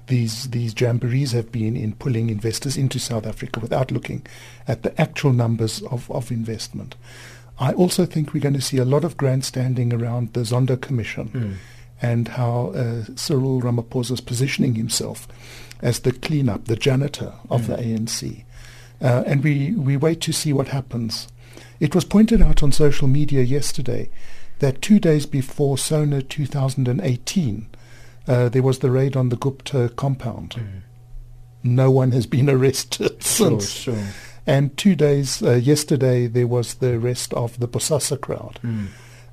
these 0.09 0.51
these 0.51 0.75
jamborees 0.75 1.33
have 1.33 1.51
been 1.51 1.77
in 1.77 1.95
pulling 1.95 2.29
investors 2.29 2.77
into 2.77 2.99
South 2.99 3.25
Africa 3.25 3.61
without 3.61 3.91
looking 3.91 4.27
at 4.69 4.83
the 4.83 5.01
actual 5.01 5.33
numbers 5.33 5.81
of, 5.85 6.11
of 6.11 6.31
investment. 6.31 6.97
I 7.59 7.73
also 7.73 8.05
think 8.05 8.35
we're 8.35 8.41
going 8.41 8.55
to 8.55 8.61
see 8.61 8.79
a 8.79 8.85
lot 8.85 9.05
of 9.05 9.17
grandstanding 9.17 9.95
around 9.95 10.33
the 10.33 10.41
Zondo 10.41 10.79
Commission 10.79 11.29
mm. 11.29 11.55
And 12.05 12.29
how 12.29 12.67
uh, 12.77 13.05
Cyril 13.17 13.63
Ramaphosa 13.63 14.13
is 14.13 14.21
positioning 14.21 14.75
himself 14.75 15.27
as 15.81 16.01
the 16.01 16.13
cleanup, 16.13 16.67
the 16.67 16.77
janitor 16.77 17.33
of 17.49 17.63
mm. 17.63 17.67
the 17.69 17.77
ANC. 17.83 18.45
Uh, 19.01 19.25
and 19.27 19.43
we, 19.43 19.73
we 19.73 19.97
wait 19.97 20.21
to 20.21 20.33
see 20.33 20.53
what 20.53 20.69
happens. 20.69 21.29
It 21.81 21.95
was 21.95 22.05
pointed 22.05 22.43
out 22.43 22.63
on 22.63 22.73
social 22.73 23.09
media 23.09 23.43
yesterday 23.43 24.11
that 24.59 24.83
two 24.83 25.01
days 25.01 25.25
before 25.25 25.79
SONA 25.79 26.21
2018, 26.23 27.69
uh, 28.29 28.49
there 28.51 28.63
was 28.63 28.81
the 28.81 28.91
raid 28.91 29.17
on 29.17 29.31
the 29.31 29.37
Gupta 29.37 29.91
compound. 29.97 30.57
Mm. 30.57 30.83
No 31.63 31.91
one 31.91 32.13
has 32.13 32.27
been 32.27 32.51
arrested 32.57 33.23
sure, 33.23 33.61
since. 33.61 33.71
Sure. 33.71 34.05
And 34.47 34.77
two 34.77 34.95
days 34.95 35.43
uh, 35.43 35.55
yesterday, 35.55 36.27
there 36.27 36.47
was 36.47 36.75
the 36.75 36.97
arrest 36.97 37.33
of 37.33 37.59
the 37.61 37.69
Bosasa 37.69 38.21
crowd. 38.21 38.61
Mm. 38.63 38.89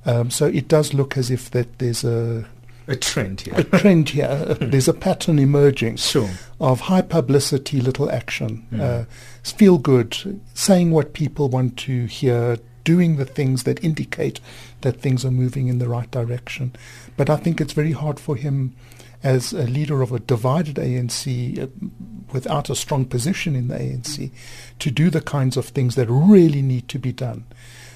Um, 0.06 0.32
so 0.32 0.46
it 0.46 0.70
does 0.70 0.94
look 0.94 1.18
as 1.18 1.30
if 1.30 1.52
that 1.52 1.80
there's 1.80 2.06
a 2.06 2.48
a 2.92 2.96
trend 2.96 3.42
here. 3.42 3.54
A 3.56 3.64
trend 3.64 4.10
here. 4.10 4.58
There's 4.62 4.88
a 4.88 4.94
pattern 4.94 5.40
emerging 5.40 5.98
sure. 5.98 6.30
of 6.60 6.82
high 6.82 7.02
publicity, 7.02 7.82
little 7.82 8.12
action. 8.12 8.68
Mm. 8.72 8.80
Uh, 8.80 9.06
feel 9.44 9.78
good, 9.78 10.42
saying 10.54 10.92
what 10.92 11.14
people 11.14 11.50
want 11.50 11.78
to 11.78 12.06
hear, 12.06 12.58
doing 12.84 13.18
the 13.18 13.26
things 13.26 13.64
that 13.64 13.84
indicate 13.84 14.40
that 14.82 15.00
things 15.00 15.24
are 15.24 15.32
moving 15.32 15.68
in 15.68 15.80
the 15.80 15.88
right 15.88 16.10
direction. 16.12 16.76
But 17.18 17.30
I 17.30 17.38
think 17.38 17.62
it's 17.62 17.74
very 17.74 17.92
hard 17.92 18.20
for 18.20 18.36
him 18.36 18.76
as 19.24 19.54
a 19.54 19.64
leader 19.64 20.02
of 20.02 20.12
a 20.12 20.20
divided 20.20 20.78
ANC 20.78 21.62
uh, 21.62 21.68
without 22.34 22.70
a 22.70 22.76
strong 22.76 23.06
position 23.06 23.56
in 23.56 23.68
the 23.68 23.76
ANC 23.76 24.32
to 24.80 24.92
do 24.92 25.10
the 25.10 25.22
kinds 25.22 25.58
of 25.58 25.68
things 25.68 25.96
that 25.96 26.08
really 26.10 26.62
need 26.62 26.88
to 26.90 26.98
be 26.98 27.12
done. 27.12 27.46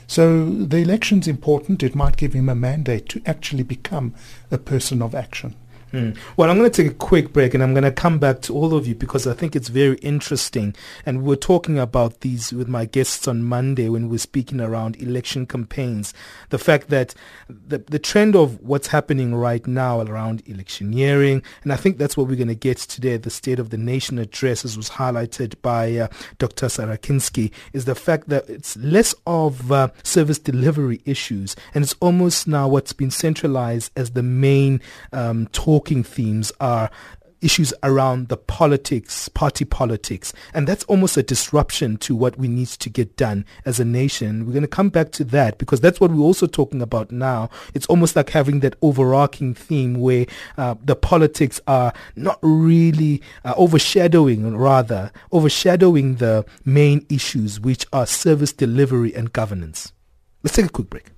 So 0.07 0.45
the 0.45 0.77
election's 0.77 1.27
important. 1.27 1.83
It 1.83 1.95
might 1.95 2.17
give 2.17 2.33
him 2.33 2.49
a 2.49 2.55
mandate 2.55 3.09
to 3.09 3.21
actually 3.25 3.63
become 3.63 4.13
a 4.51 4.57
person 4.57 5.01
of 5.01 5.15
action. 5.15 5.55
Mm. 5.95 6.17
Well, 6.35 6.49
I'm 6.49 6.57
going 6.57 6.69
to 6.69 6.83
take 6.83 6.91
a 6.91 6.95
quick 6.95 7.31
break 7.31 7.53
and 7.53 7.63
I'm 7.63 7.73
going 7.73 7.85
to 7.85 7.91
come 7.91 8.19
back 8.19 8.41
to 8.41 8.53
all 8.53 8.75
of 8.75 8.85
you 8.85 8.95
because 8.95 9.25
I 9.25 9.33
think 9.33 9.55
it's 9.55 9.69
very 9.69 9.95
interesting. 9.99 10.75
And 11.05 11.23
we 11.23 11.33
are 11.33 11.37
talking 11.37 11.79
about 11.79 12.19
these 12.19 12.51
with 12.51 12.67
my 12.67 12.83
guests 12.83 13.29
on 13.29 13.43
Monday 13.43 13.87
when 13.87 14.09
we 14.09 14.17
are 14.17 14.19
speaking 14.19 14.59
around 14.59 14.97
election 14.97 15.45
campaigns. 15.45 16.13
The 16.49 16.57
fact 16.57 16.89
that 16.89 17.15
the, 17.47 17.77
the 17.77 17.97
trend 17.97 18.35
of 18.35 18.59
what's 18.59 18.87
happening 18.87 19.33
right 19.33 19.65
now 19.65 20.01
around 20.01 20.43
electioneering, 20.45 21.41
and 21.63 21.71
I 21.71 21.77
think 21.77 21.97
that's 21.97 22.17
what 22.17 22.27
we're 22.27 22.35
going 22.35 22.49
to 22.49 22.55
get 22.55 22.77
today 22.79 23.15
the 23.15 23.29
State 23.29 23.59
of 23.59 23.69
the 23.69 23.77
Nation 23.77 24.19
address, 24.19 24.65
as 24.65 24.75
was 24.75 24.89
highlighted 24.89 25.55
by 25.61 25.95
uh, 25.95 26.07
Dr. 26.39 26.65
Sarakinsky, 26.65 27.51
is 27.71 27.85
the 27.85 27.95
fact 27.95 28.27
that 28.27 28.49
it's 28.49 28.75
less 28.75 29.15
of 29.25 29.71
uh, 29.71 29.87
service 30.03 30.39
delivery 30.39 31.01
issues 31.05 31.55
and 31.73 31.85
it's 31.85 31.95
almost 32.01 32.47
now 32.47 32.67
what's 32.67 32.91
been 32.91 33.11
centralized 33.11 33.91
as 33.95 34.11
the 34.11 34.23
main 34.23 34.81
um, 35.13 35.47
talk 35.53 35.84
talking 35.85 36.03
themes 36.03 36.51
are 36.59 36.89
issues 37.41 37.71
around 37.83 38.29
the 38.29 38.37
politics, 38.37 39.29
party 39.29 39.63
politics. 39.65 40.33
And 40.55 40.65
that's 40.65 40.83
almost 40.85 41.15
a 41.15 41.21
disruption 41.21 41.97
to 41.97 42.15
what 42.15 42.39
we 42.39 42.47
need 42.47 42.69
to 42.69 42.89
get 42.89 43.15
done 43.17 43.45
as 43.65 43.79
a 43.79 43.85
nation. 43.85 44.47
We're 44.47 44.53
going 44.53 44.63
to 44.63 44.67
come 44.67 44.89
back 44.89 45.11
to 45.11 45.23
that 45.25 45.59
because 45.59 45.79
that's 45.79 45.99
what 45.99 46.09
we're 46.09 46.23
also 46.23 46.47
talking 46.47 46.81
about 46.81 47.11
now. 47.11 47.51
It's 47.75 47.85
almost 47.85 48.15
like 48.15 48.31
having 48.31 48.61
that 48.61 48.77
overarching 48.81 49.53
theme 49.53 49.99
where 49.99 50.25
uh, 50.57 50.73
the 50.83 50.95
politics 50.95 51.61
are 51.67 51.93
not 52.15 52.39
really 52.41 53.21
uh, 53.43 53.53
overshadowing, 53.57 54.57
rather, 54.57 55.11
overshadowing 55.31 56.15
the 56.15 56.45
main 56.63 57.05
issues, 57.09 57.59
which 57.59 57.85
are 57.93 58.07
service 58.07 58.53
delivery 58.53 59.13
and 59.13 59.31
governance. 59.31 59.93
Let's 60.41 60.55
take 60.55 60.65
a 60.65 60.69
quick 60.69 60.89
break. 60.89 61.14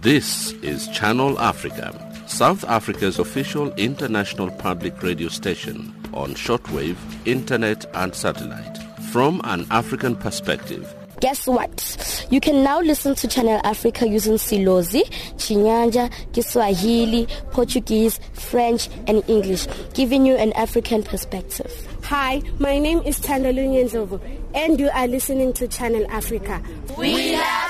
This 0.00 0.52
is 0.62 0.86
Channel 0.88 1.36
Africa, 1.40 1.92
South 2.28 2.62
Africa's 2.66 3.18
official 3.18 3.72
international 3.72 4.48
public 4.48 5.02
radio 5.02 5.26
station 5.26 5.92
on 6.12 6.34
shortwave, 6.34 6.96
internet 7.26 7.84
and 7.94 8.14
satellite. 8.14 8.78
From 9.10 9.40
an 9.42 9.66
African 9.72 10.14
perspective, 10.14 10.94
Guess 11.20 11.48
what? 11.48 12.26
You 12.30 12.38
can 12.38 12.62
now 12.62 12.80
listen 12.80 13.16
to 13.16 13.26
Channel 13.26 13.60
Africa 13.64 14.06
using 14.06 14.34
Silozi, 14.34 15.02
Chinyanja, 15.34 16.12
Kiswahili, 16.32 17.26
Portuguese, 17.50 18.20
French, 18.34 18.88
and 19.08 19.28
English, 19.28 19.66
giving 19.94 20.24
you 20.24 20.36
an 20.36 20.52
African 20.52 21.02
perspective. 21.02 21.72
Hi, 22.04 22.40
my 22.60 22.78
name 22.78 23.00
is 23.00 23.18
Tandolu 23.18 23.68
Nyenzovo, 23.68 24.20
and 24.54 24.78
you 24.78 24.90
are 24.90 25.08
listening 25.08 25.52
to 25.54 25.66
Channel 25.66 26.06
Africa. 26.08 26.62
We 26.96 27.32
love 27.32 27.42
Channel 27.42 27.67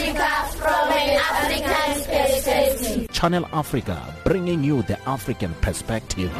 Africa 0.00 0.58
from 0.58 0.88
an 0.92 1.18
African 1.18 2.04
perspective. 2.04 3.10
Channel 3.12 3.46
Africa, 3.52 4.14
bringing 4.24 4.64
you 4.64 4.82
the 4.82 4.98
African 5.08 5.52
perspective. 5.60 6.32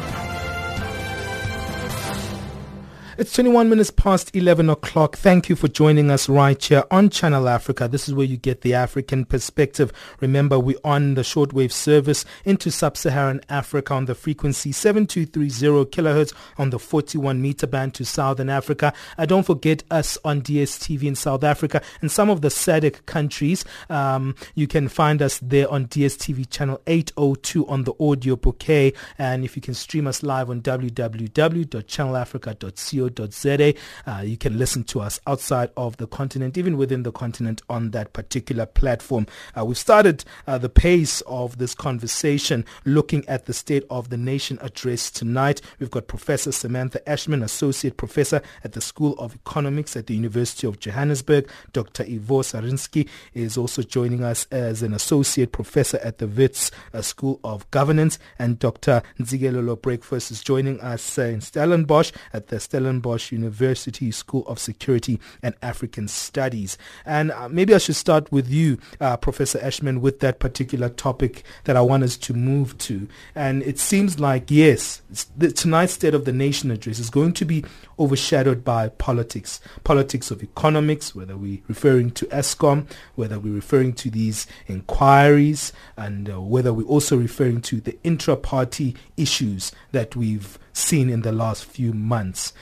It's 3.21 3.33
21 3.33 3.69
minutes 3.69 3.91
past 3.91 4.35
11 4.35 4.67
o'clock. 4.71 5.15
Thank 5.15 5.47
you 5.47 5.55
for 5.55 5.67
joining 5.67 6.09
us 6.09 6.27
right 6.27 6.59
here 6.59 6.83
on 6.89 7.11
Channel 7.11 7.47
Africa. 7.47 7.87
This 7.87 8.07
is 8.07 8.15
where 8.15 8.25
you 8.25 8.35
get 8.35 8.61
the 8.61 8.73
African 8.73 9.25
perspective. 9.25 9.93
Remember, 10.21 10.57
we're 10.57 10.79
on 10.83 11.13
the 11.13 11.21
shortwave 11.21 11.71
service 11.71 12.25
into 12.45 12.71
sub-Saharan 12.71 13.41
Africa 13.47 13.93
on 13.93 14.05
the 14.05 14.15
frequency 14.15 14.71
7230 14.71 15.91
kilohertz 15.91 16.33
on 16.57 16.71
the 16.71 16.79
41 16.79 17.39
meter 17.39 17.67
band 17.67 17.93
to 17.93 18.05
Southern 18.05 18.49
Africa. 18.49 18.91
Uh, 19.19 19.27
don't 19.27 19.45
forget 19.45 19.83
us 19.91 20.17
on 20.25 20.41
DSTV 20.41 21.03
in 21.03 21.13
South 21.13 21.43
Africa 21.43 21.79
and 22.01 22.11
some 22.11 22.31
of 22.31 22.41
the 22.41 22.47
SADC 22.47 23.05
countries. 23.05 23.63
Um, 23.91 24.33
you 24.55 24.65
can 24.65 24.87
find 24.87 25.21
us 25.21 25.37
there 25.43 25.69
on 25.69 25.85
DSTV 25.85 26.49
channel 26.49 26.81
802 26.87 27.67
on 27.67 27.83
the 27.83 27.93
audio 27.99 28.35
bouquet. 28.35 28.93
And 29.19 29.45
if 29.45 29.55
you 29.55 29.61
can 29.61 29.75
stream 29.75 30.07
us 30.07 30.23
live 30.23 30.49
on 30.49 30.63
www.channelafrica.co 30.63 33.10
Uh, 33.19 34.21
you 34.23 34.37
can 34.37 34.57
listen 34.57 34.83
to 34.85 35.01
us 35.01 35.19
outside 35.27 35.69
of 35.77 35.97
the 35.97 36.07
continent, 36.07 36.57
even 36.57 36.77
within 36.77 37.03
the 37.03 37.11
continent 37.11 37.61
on 37.69 37.91
that 37.91 38.13
particular 38.13 38.65
platform. 38.65 39.27
Uh, 39.57 39.65
we've 39.65 39.77
started 39.77 40.23
uh, 40.47 40.57
the 40.57 40.69
pace 40.69 41.21
of 41.21 41.57
this 41.57 41.73
conversation 41.75 42.65
looking 42.85 43.27
at 43.27 43.45
the 43.45 43.53
State 43.53 43.83
of 43.89 44.09
the 44.09 44.17
Nation 44.17 44.57
address 44.61 45.11
tonight. 45.11 45.61
We've 45.79 45.91
got 45.91 46.07
Professor 46.07 46.51
Samantha 46.51 47.07
Ashman, 47.09 47.43
Associate 47.43 47.95
Professor 47.95 48.41
at 48.63 48.73
the 48.73 48.81
School 48.81 49.15
of 49.17 49.35
Economics 49.35 49.95
at 49.95 50.07
the 50.07 50.15
University 50.15 50.67
of 50.67 50.79
Johannesburg. 50.79 51.49
Dr. 51.73 52.03
Ivor 52.03 52.43
Sarinsky 52.43 53.07
is 53.33 53.57
also 53.57 53.81
joining 53.81 54.23
us 54.23 54.47
as 54.51 54.81
an 54.81 54.93
Associate 54.93 55.51
Professor 55.51 55.99
at 56.03 56.17
the 56.17 56.27
Wits 56.27 56.71
uh, 56.93 57.01
School 57.01 57.39
of 57.43 57.69
Governance. 57.71 58.19
And 58.39 58.59
Dr. 58.59 59.01
Ntsikelelo 59.19 59.81
Breakfast 59.81 60.31
is 60.31 60.43
joining 60.43 60.79
us 60.81 61.17
uh, 61.17 61.23
in 61.23 61.41
Stellenbosch 61.41 62.11
at 62.33 62.47
the 62.47 62.57
Stellenbosch 62.57 62.90
Stellenbosch 62.91 63.31
University 63.31 64.11
School 64.11 64.43
of 64.47 64.59
Security 64.59 65.19
and 65.41 65.55
African 65.61 66.09
Studies. 66.09 66.77
And 67.05 67.31
uh, 67.31 67.47
maybe 67.47 67.73
I 67.73 67.77
should 67.77 67.95
start 67.95 68.29
with 68.31 68.49
you, 68.49 68.79
uh, 68.99 69.15
Professor 69.15 69.59
Ashman, 69.59 70.01
with 70.01 70.19
that 70.19 70.39
particular 70.39 70.89
topic 70.89 71.43
that 71.63 71.77
I 71.77 71.81
want 71.81 72.03
us 72.03 72.17
to 72.17 72.33
move 72.33 72.77
to. 72.79 73.07
And 73.33 73.63
it 73.63 73.79
seems 73.79 74.19
like, 74.19 74.51
yes, 74.51 75.01
the, 75.37 75.51
tonight's 75.51 75.93
State 75.93 76.13
of 76.13 76.25
the 76.25 76.33
Nation 76.33 76.69
address 76.69 76.99
is 76.99 77.09
going 77.09 77.33
to 77.33 77.45
be 77.45 77.63
overshadowed 77.97 78.65
by 78.65 78.89
politics, 78.89 79.61
politics 79.83 80.31
of 80.31 80.43
economics, 80.43 81.15
whether 81.15 81.37
we're 81.37 81.61
referring 81.67 82.11
to 82.11 82.25
Eskom, 82.25 82.89
whether 83.15 83.39
we're 83.39 83.53
referring 83.53 83.93
to 83.93 84.09
these 84.09 84.47
inquiries, 84.67 85.71
and 85.95 86.29
uh, 86.29 86.41
whether 86.41 86.73
we're 86.73 86.87
also 86.87 87.15
referring 87.15 87.61
to 87.61 87.79
the 87.79 87.97
intra-party 88.03 88.95
issues 89.15 89.71
that 89.91 90.15
we've 90.15 90.59
seen 90.73 91.09
in 91.09 91.21
the 91.21 91.31
last 91.31 91.65
few 91.65 91.93
months 91.93 92.53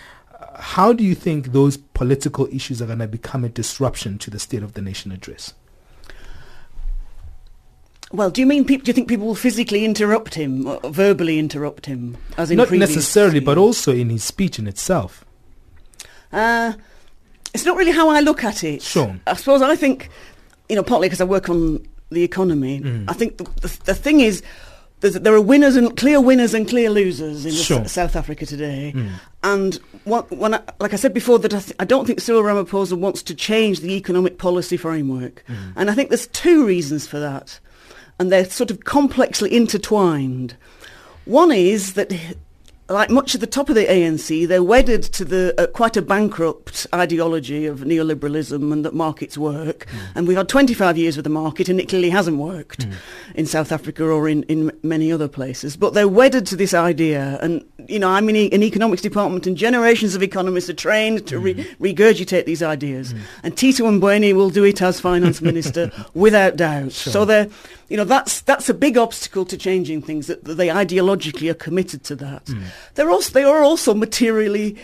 how 0.56 0.94
do 0.94 1.04
you 1.04 1.16
think 1.16 1.48
those 1.48 1.78
political 1.78 2.48
issues 2.52 2.82
are 2.82 2.86
going 2.86 3.00
to 3.00 3.08
become 3.08 3.44
a 3.44 3.50
disruption 3.50 4.18
to 4.20 4.30
the 4.30 4.40
State 4.40 4.64
of 4.64 4.74
the 4.74 4.82
Nation 4.82 5.12
address? 5.12 5.54
Well, 8.12 8.32
do 8.32 8.42
you 8.42 8.48
mean 8.48 8.66
peop 8.66 8.84
do 8.84 8.90
you 8.90 8.94
think 8.94 9.08
people 9.08 9.28
will 9.28 9.36
physically 9.36 9.86
interrupt 9.86 10.34
him, 10.34 10.68
or 10.68 10.80
verbally 10.90 11.38
interrupt 11.38 11.86
him, 11.86 12.18
as 12.38 12.50
in 12.50 12.58
Not 12.58 12.72
necessarily, 12.72 13.40
but 13.40 13.58
also 13.58 13.94
in 13.94 14.10
his 14.10 14.24
speech 14.24 14.58
in 14.58 14.68
itself. 14.68 15.24
Uh, 16.32 16.74
it's 17.54 17.66
not 17.66 17.78
really 17.78 17.92
how 17.92 18.10
I 18.10 18.22
look 18.22 18.44
at 18.44 18.64
it. 18.64 18.82
Sure. 18.82 19.16
I 19.28 19.34
suppose 19.36 19.62
I 19.62 19.76
think, 19.76 20.10
you 20.70 20.76
know, 20.76 20.84
partly 20.84 21.08
because 21.08 21.22
I 21.22 21.26
work 21.26 21.50
on 21.50 21.88
the 22.10 22.24
economy. 22.24 22.82
Mm. 22.82 23.06
I 23.08 23.14
think 23.14 23.38
the, 23.38 23.44
the, 23.62 23.80
the 23.86 23.96
thing 23.96 24.22
is, 24.22 24.42
there 25.02 25.34
are 25.34 25.42
winners 25.42 25.76
and 25.76 25.96
clear 25.96 26.20
winners 26.20 26.54
and 26.54 26.68
clear 26.68 26.90
losers 26.90 27.46
in 27.46 27.54
Sure. 27.54 27.80
S- 27.82 27.94
South 27.94 28.16
Africa 28.16 28.46
today. 28.46 28.94
Mm. 28.96 29.12
And 29.44 29.76
what, 30.04 30.30
when 30.32 30.54
I, 30.56 30.62
like 30.80 30.94
I 30.94 30.98
said 30.98 31.14
before, 31.14 31.40
that 31.40 31.54
I, 31.54 31.60
th- 31.60 31.76
I 31.80 31.86
don't 31.86 32.06
think 32.06 32.20
Cyril 32.20 32.44
Ramaphosa 32.44 32.98
wants 32.98 33.24
to 33.24 33.36
change 33.36 33.80
the 33.80 33.94
economic 33.94 34.38
policy 34.38 34.76
framework. 34.78 35.44
Mm. 35.48 35.74
And 35.78 35.90
I 35.90 35.94
think 35.94 36.10
there's 36.10 36.28
two 36.28 36.66
reasons 36.66 37.08
for 37.08 37.20
that. 37.20 37.60
And 38.20 38.30
they're 38.32 38.46
sort 38.46 38.72
of 38.72 38.84
complexly 38.84 39.56
intertwined. 39.56 40.58
One 41.24 41.52
is 41.52 41.94
that, 41.94 42.12
like 42.90 43.10
much 43.10 43.36
at 43.36 43.42
the 43.42 43.48
top 43.48 43.70
of 43.70 43.76
the 43.76 43.86
ANC, 43.86 44.48
they're 44.48 44.64
wedded 44.64 45.04
to 45.04 45.24
the 45.24 45.54
uh, 45.58 45.68
quite 45.68 45.96
a 45.96 46.02
bankrupt 46.02 46.88
ideology 46.94 47.66
of 47.68 47.82
neoliberalism 47.82 48.74
and 48.74 48.84
that 48.84 48.94
markets 48.94 49.38
work. 49.38 49.88
Hmm. 49.90 49.98
And 50.16 50.28
we've 50.28 50.38
had 50.38 50.50
25 50.50 50.98
years 50.98 51.16
with 51.16 51.24
the 51.24 51.30
market, 51.30 51.70
and 51.70 51.80
it 51.80 51.88
clearly 51.88 52.10
hasn't 52.10 52.38
worked 52.38 52.84
hmm. 52.84 52.94
in 53.36 53.46
South 53.46 53.72
Africa 53.72 54.06
or 54.06 54.28
in, 54.28 54.44
in 54.44 54.72
many 54.82 55.12
other 55.12 55.28
places. 55.28 55.78
But 55.78 55.94
they're 55.94 56.08
wedded 56.08 56.48
to 56.48 56.56
this 56.56 56.74
idea. 56.74 57.38
And, 57.42 57.64
you 57.88 58.00
know, 58.00 58.10
I'm 58.10 58.28
in 58.28 58.36
e- 58.36 58.52
an 58.52 58.64
economics 58.64 59.02
department, 59.02 59.46
and 59.46 59.56
generations 59.56 60.16
of 60.16 60.24
economists 60.24 60.70
are 60.70 60.74
trained 60.74 61.28
to 61.28 61.40
re- 61.40 61.54
hmm. 61.54 61.84
regurgitate 61.84 62.46
these 62.46 62.64
ideas. 62.64 63.14
And 63.44 63.56
Tito 63.56 63.86
Mboweni 63.86 64.34
will 64.34 64.50
do 64.50 64.64
it 64.64 64.82
as 64.82 65.00
finance 65.00 65.42
minister 65.44 65.92
without 66.16 66.56
doubt. 66.56 66.92
So 66.92 67.24
they're, 67.24 67.50
you 67.90 67.98
know, 67.98 68.04
that's 68.04 68.42
that's 68.42 68.70
a 68.70 68.74
big 68.74 68.98
obstacle 68.98 69.46
to 69.46 69.58
changing 69.58 70.02
things. 70.02 70.28
That, 70.28 70.46
they 70.46 70.68
ideologically 70.68 71.50
are 71.50 71.56
committed 71.56 72.04
to 72.06 72.16
that. 72.18 72.48
Hmm. 72.48 72.64
They're 72.96 73.10
also 73.10 73.32
they 73.34 73.44
are 73.44 73.64
also 73.64 73.94
materially 73.94 74.78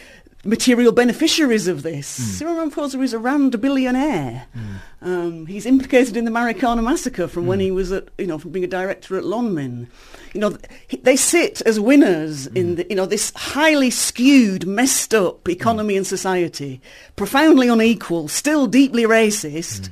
material 0.46 0.92
beneficiaries 0.92 1.68
of 1.68 1.84
this. 1.84 2.18
Hmm. 2.18 2.24
Cyril 2.24 2.56
Ramaphosa 2.56 3.02
is 3.04 3.14
a 3.14 3.20
rand 3.20 3.60
billionaire. 3.60 4.46
Hmm. 4.54 4.76
Um, 5.02 5.46
he's 5.48 5.66
implicated 5.66 6.16
in 6.16 6.26
the 6.26 6.32
Marikana 6.32 6.84
massacre 6.84 7.28
from 7.28 7.48
when 7.48 7.60
he 7.60 7.72
was 7.72 7.92
at, 7.92 8.10
you 8.18 8.28
know, 8.28 8.38
from 8.38 8.52
being 8.52 8.64
a 8.64 8.68
director 8.68 9.18
at 9.18 9.24
Lonmin. 9.24 9.88
You 10.34 10.42
know, 10.42 10.58
th- 10.90 11.04
they 11.04 11.16
sit 11.16 11.62
as 11.62 11.80
winners 11.80 12.48
in 12.48 12.76
the, 12.76 12.88
you 12.90 12.96
know, 12.96 13.06
this 13.06 13.32
highly 13.36 13.90
skewed, 13.90 14.66
messed 14.66 15.14
up 15.14 15.48
economy 15.48 15.96
and 15.96 16.08
society, 16.08 16.82
profoundly 17.16 17.68
unequal, 17.68 18.28
still 18.28 18.68
deeply 18.68 19.04
racist. 19.04 19.90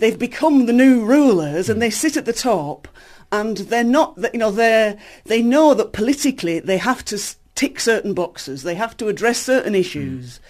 They've 0.00 0.18
become 0.18 0.66
the 0.66 0.72
new 0.72 1.04
rulers 1.04 1.68
and 1.68 1.80
they 1.80 1.90
sit 1.90 2.16
at 2.16 2.24
the 2.24 2.32
top 2.32 2.88
and 3.30 3.58
they're 3.58 3.84
not, 3.84 4.18
you 4.32 4.40
know, 4.40 4.50
they're, 4.50 4.98
they 5.26 5.42
know 5.42 5.74
that 5.74 5.92
politically 5.92 6.58
they 6.58 6.78
have 6.78 7.04
to 7.06 7.20
tick 7.54 7.78
certain 7.78 8.14
boxes. 8.14 8.62
They 8.62 8.74
have 8.74 8.96
to 8.96 9.08
address 9.08 9.38
certain 9.38 9.74
issues. 9.74 10.40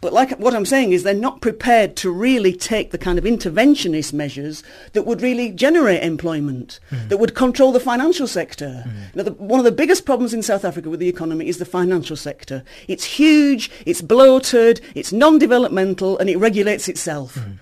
But 0.00 0.12
like 0.12 0.38
what 0.38 0.54
I'm 0.54 0.66
saying 0.66 0.92
is 0.92 1.02
they're 1.02 1.14
not 1.14 1.40
prepared 1.40 1.96
to 1.96 2.10
really 2.10 2.52
take 2.52 2.90
the 2.90 2.98
kind 2.98 3.18
of 3.18 3.24
interventionist 3.24 4.12
measures 4.12 4.62
that 4.92 5.06
would 5.06 5.22
really 5.22 5.50
generate 5.50 6.02
employment, 6.02 6.80
mm. 6.90 7.08
that 7.08 7.16
would 7.16 7.34
control 7.34 7.72
the 7.72 7.80
financial 7.80 8.26
sector. 8.26 8.84
Mm. 8.86 8.92
You 8.92 9.10
know, 9.14 9.22
the, 9.22 9.32
one 9.32 9.58
of 9.58 9.64
the 9.64 9.72
biggest 9.72 10.04
problems 10.04 10.34
in 10.34 10.42
South 10.42 10.64
Africa 10.64 10.90
with 10.90 11.00
the 11.00 11.08
economy 11.08 11.48
is 11.48 11.58
the 11.58 11.64
financial 11.64 12.16
sector. 12.16 12.62
It's 12.88 13.04
huge, 13.04 13.70
it's 13.86 14.02
bloated, 14.02 14.80
it's 14.94 15.12
non-developmental, 15.12 16.18
and 16.18 16.28
it 16.28 16.36
regulates 16.36 16.88
itself. 16.88 17.36
Mm. 17.36 17.58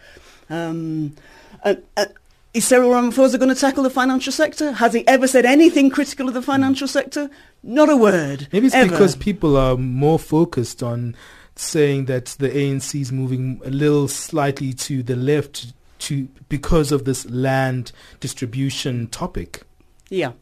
Um, 0.51 1.17
and, 1.65 1.83
and 1.97 2.13
is 2.55 2.65
Cyril 2.65 2.91
Ramaphosa 2.91 3.39
going 3.39 3.53
to 3.53 3.61
tackle 3.61 3.83
the 3.83 3.91
financial 3.91 4.33
sector? 4.33 4.73
Has 4.73 4.95
he 4.95 5.07
ever 5.09 5.27
said 5.27 5.45
anything 5.45 5.91
critical 5.91 6.29
of 6.29 6.35
the 6.35 6.43
financial 6.43 6.87
sector? 6.87 7.29
Not 7.65 7.89
a 7.89 7.97
word. 7.97 8.49
Maybe 8.53 8.67
it's 8.67 8.77
ever. 8.77 8.91
because 8.91 9.17
people 9.17 9.57
are 9.57 9.77
more 9.77 10.21
focused 10.21 10.81
on 10.81 11.17
saying 11.57 12.05
that 12.05 12.27
the 12.39 12.49
ANC 12.49 13.01
is 13.01 13.11
moving 13.11 13.61
a 13.65 13.71
little 13.71 14.07
slightly 14.07 14.73
to 14.73 15.03
the 15.03 15.17
left 15.17 15.73
to 16.01 16.29
because 16.49 16.93
of 16.93 17.05
this 17.05 17.29
land 17.29 17.91
distribution 18.21 19.09
topic. 19.09 19.63
Yeah. 20.09 20.33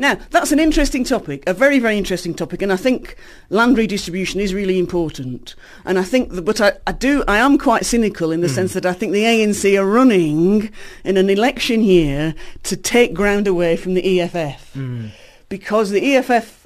Now, 0.00 0.18
that's 0.30 0.50
an 0.50 0.58
interesting 0.58 1.04
topic, 1.04 1.46
a 1.46 1.52
very, 1.52 1.78
very 1.78 1.98
interesting 1.98 2.32
topic, 2.32 2.62
and 2.62 2.72
I 2.72 2.76
think 2.76 3.16
land 3.50 3.76
redistribution 3.76 4.40
is 4.40 4.54
really 4.54 4.78
important. 4.78 5.54
And 5.84 5.98
I 5.98 6.04
think, 6.04 6.30
that, 6.30 6.40
but 6.42 6.58
I, 6.58 6.72
I 6.86 6.92
do, 6.92 7.22
I 7.28 7.36
am 7.36 7.58
quite 7.58 7.84
cynical 7.84 8.32
in 8.32 8.40
the 8.40 8.48
hmm. 8.48 8.54
sense 8.54 8.72
that 8.72 8.86
I 8.86 8.94
think 8.94 9.12
the 9.12 9.24
ANC 9.24 9.78
are 9.78 9.84
running 9.84 10.72
in 11.04 11.18
an 11.18 11.28
election 11.28 11.82
year 11.82 12.34
to 12.62 12.78
take 12.78 13.12
ground 13.12 13.46
away 13.46 13.76
from 13.76 13.92
the 13.92 14.20
EFF. 14.20 14.72
Hmm. 14.72 15.08
Because 15.50 15.90
the 15.90 16.16
EFF, 16.16 16.59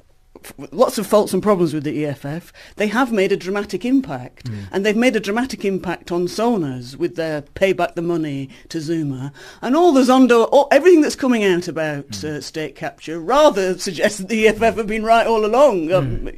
lots 0.71 0.97
of 0.97 1.07
faults 1.07 1.33
and 1.33 1.41
problems 1.41 1.73
with 1.73 1.83
the 1.83 2.05
EFF, 2.05 2.51
they 2.75 2.87
have 2.87 3.11
made 3.11 3.31
a 3.31 3.37
dramatic 3.37 3.85
impact. 3.85 4.49
And 4.71 4.85
they've 4.85 4.95
made 4.95 5.15
a 5.15 5.19
dramatic 5.19 5.65
impact 5.65 6.11
on 6.11 6.27
Sonas 6.27 6.95
with 6.95 7.15
their 7.15 7.41
pay 7.41 7.73
back 7.73 7.95
the 7.95 8.01
money 8.01 8.49
to 8.69 8.79
Zuma. 8.79 9.31
And 9.61 9.75
all 9.75 9.91
the 9.91 10.01
Zondo, 10.01 10.47
all, 10.51 10.67
everything 10.71 11.01
that's 11.01 11.15
coming 11.15 11.43
out 11.43 11.67
about 11.67 12.23
uh, 12.23 12.41
state 12.41 12.75
capture 12.75 13.19
rather 13.19 13.77
suggests 13.77 14.19
that 14.19 14.29
the 14.29 14.47
EFF 14.47 14.75
have 14.75 14.87
been 14.87 15.03
right 15.03 15.27
all 15.27 15.45
along, 15.45 15.91
um, 15.91 16.29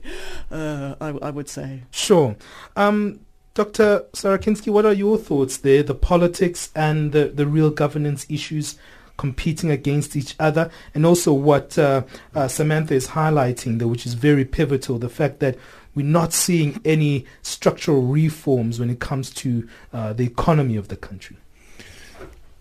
uh, 0.51 0.95
I, 0.99 1.09
I 1.09 1.29
would 1.29 1.49
say. 1.49 1.83
Sure. 1.91 2.35
Um, 2.75 3.21
Dr. 3.53 4.05
Sarakinsky, 4.13 4.71
what 4.71 4.85
are 4.85 4.93
your 4.93 5.17
thoughts 5.17 5.57
there? 5.57 5.81
The 5.81 5.95
politics 5.95 6.69
and 6.75 7.11
the, 7.11 7.25
the 7.25 7.47
real 7.47 7.71
governance 7.71 8.25
issues 8.29 8.77
competing 9.17 9.71
against 9.71 10.15
each 10.15 10.35
other, 10.39 10.69
and 10.93 11.05
also 11.05 11.33
what 11.33 11.77
uh, 11.77 12.03
uh, 12.35 12.47
Samantha 12.47 12.93
is 12.93 13.09
highlighting, 13.09 13.79
there, 13.79 13.87
which 13.87 14.05
is 14.05 14.13
very 14.13 14.45
pivotal, 14.45 14.99
the 14.99 15.09
fact 15.09 15.39
that 15.39 15.57
we're 15.95 16.05
not 16.05 16.31
seeing 16.31 16.79
any 16.85 17.25
structural 17.41 18.03
reforms 18.03 18.79
when 18.79 18.89
it 18.89 18.99
comes 18.99 19.31
to 19.31 19.67
uh, 19.91 20.13
the 20.13 20.23
economy 20.23 20.77
of 20.77 20.89
the 20.89 20.95
country. 20.95 21.37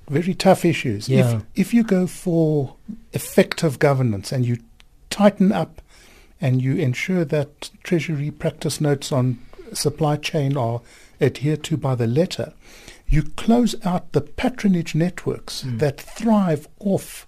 very 0.09 0.35
tough 0.35 0.65
issues. 0.65 1.09
Yeah. 1.09 1.37
If, 1.37 1.43
if 1.55 1.75
you 1.75 1.83
go 1.83 2.07
for 2.07 2.77
effective 3.13 3.79
governance 3.79 4.33
and 4.33 4.47
you 4.47 4.59
tighten 5.11 5.53
up 5.53 5.83
and 6.41 6.63
you 6.63 6.77
ensure 6.77 7.25
that 7.25 7.71
Treasury 7.83 8.31
practice 8.31 8.81
notes 8.81 9.13
on 9.13 9.39
supply 9.73 10.17
chain 10.17 10.57
are 10.57 10.81
adhered 11.21 11.65
to 11.65 11.77
by 11.77 11.95
the 11.95 12.07
letter, 12.07 12.53
you 13.09 13.23
close 13.23 13.75
out 13.85 14.13
the 14.13 14.21
patronage 14.21 14.95
networks 14.95 15.63
hmm. 15.63 15.79
that 15.79 16.01
thrive 16.01 16.69
off 16.81 17.27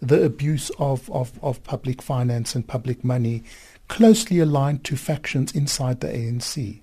the 0.00 0.22
abuse 0.22 0.70
of, 0.78 1.10
of, 1.10 1.38
of 1.42 1.62
public 1.64 2.02
finance 2.02 2.54
and 2.54 2.66
public 2.68 3.02
money 3.02 3.42
closely 3.88 4.38
aligned 4.38 4.84
to 4.84 4.96
factions 4.96 5.52
inside 5.52 6.00
the 6.00 6.08
ANC. 6.08 6.80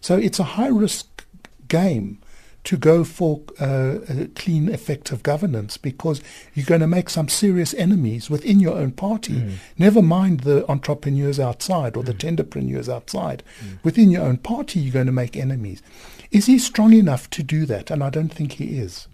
So 0.00 0.16
it's 0.16 0.38
a 0.38 0.44
high 0.44 0.68
risk 0.68 1.24
game 1.68 2.20
to 2.64 2.76
go 2.76 3.02
for 3.04 3.40
uh, 3.60 3.98
a 4.08 4.28
clean, 4.34 4.68
effective 4.68 5.22
governance 5.22 5.76
because 5.76 6.20
you're 6.54 6.66
going 6.66 6.80
to 6.80 6.86
make 6.86 7.08
some 7.08 7.28
serious 7.28 7.72
enemies 7.74 8.28
within 8.28 8.60
your 8.60 8.76
own 8.76 8.92
party. 8.92 9.58
Never 9.78 10.02
mind 10.02 10.40
the 10.40 10.68
entrepreneurs 10.70 11.40
outside 11.40 11.96
or 11.96 12.02
the 12.02 12.12
tenderpreneurs 12.12 12.88
outside. 12.92 13.42
Within 13.82 14.10
your 14.10 14.22
own 14.22 14.36
party, 14.38 14.80
you're 14.80 14.92
going 14.92 15.06
to 15.06 15.12
make 15.12 15.36
enemies. 15.36 15.82
Is 16.30 16.46
he 16.46 16.58
strong 16.58 16.92
enough 16.92 17.30
to 17.30 17.42
do 17.42 17.64
that? 17.66 17.90
And 17.90 18.02
I 18.02 18.10
don't 18.10 18.32
think 18.32 18.52
he 18.52 18.78
is. 18.78 19.08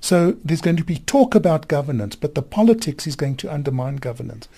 So 0.00 0.36
there's 0.44 0.60
going 0.60 0.76
to 0.76 0.84
be 0.84 0.98
talk 0.98 1.34
about 1.34 1.66
governance, 1.68 2.14
but 2.14 2.34
the 2.34 2.42
politics 2.42 3.06
is 3.06 3.16
going 3.16 3.36
to 3.36 3.52
undermine 3.52 3.96
governance. 3.96 4.48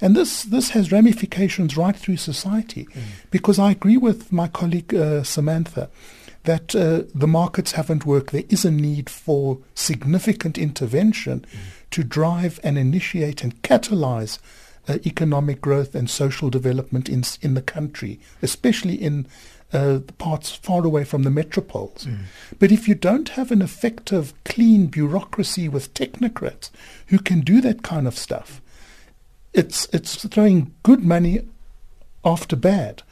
And 0.00 0.16
this, 0.16 0.42
this 0.42 0.70
has 0.70 0.90
ramifications 0.90 1.76
right 1.76 1.94
through 1.94 2.16
society 2.16 2.88
because 3.30 3.58
I 3.58 3.70
agree 3.70 3.96
with 3.96 4.32
my 4.32 4.48
colleague 4.48 4.92
uh, 4.92 5.22
Samantha 5.22 5.90
that 6.46 6.74
uh, 6.74 7.02
the 7.14 7.26
markets 7.26 7.72
haven't 7.72 8.06
worked. 8.06 8.32
There 8.32 8.44
is 8.48 8.64
a 8.64 8.70
need 8.70 9.10
for 9.10 9.58
significant 9.74 10.58
intervention 10.58 11.44
to 11.90 12.02
drive 12.02 12.58
and 12.64 12.78
initiate 12.78 13.44
and 13.44 13.62
catalyze 13.62 14.38
uh, 14.88 14.98
economic 15.04 15.60
growth 15.60 15.94
and 15.94 16.08
social 16.08 16.50
development 16.50 17.08
in, 17.08 17.22
in 17.42 17.54
the 17.54 17.62
country, 17.62 18.18
especially 18.42 18.94
in 18.94 19.26
uh, 19.72 19.98
the 20.06 20.14
parts 20.18 20.50
far 20.54 20.84
away 20.84 21.04
from 21.04 21.24
the 21.24 21.30
metropoles. 21.30 22.06
But 22.58 22.72
if 22.72 22.88
you 22.88 22.94
don't 22.94 23.30
have 23.30 23.50
an 23.50 23.62
effective, 23.62 24.32
clean 24.44 24.86
bureaucracy 24.86 25.68
with 25.68 25.92
technocrats 25.92 26.70
who 27.08 27.18
can 27.18 27.40
do 27.40 27.60
that 27.60 27.82
kind 27.82 28.06
of 28.06 28.16
stuff, 28.16 28.60
it's 29.52 29.88
it's 29.92 30.26
throwing 30.28 30.74
good 30.82 31.02
money 31.02 31.40
after 32.24 32.56
bad. 32.56 33.02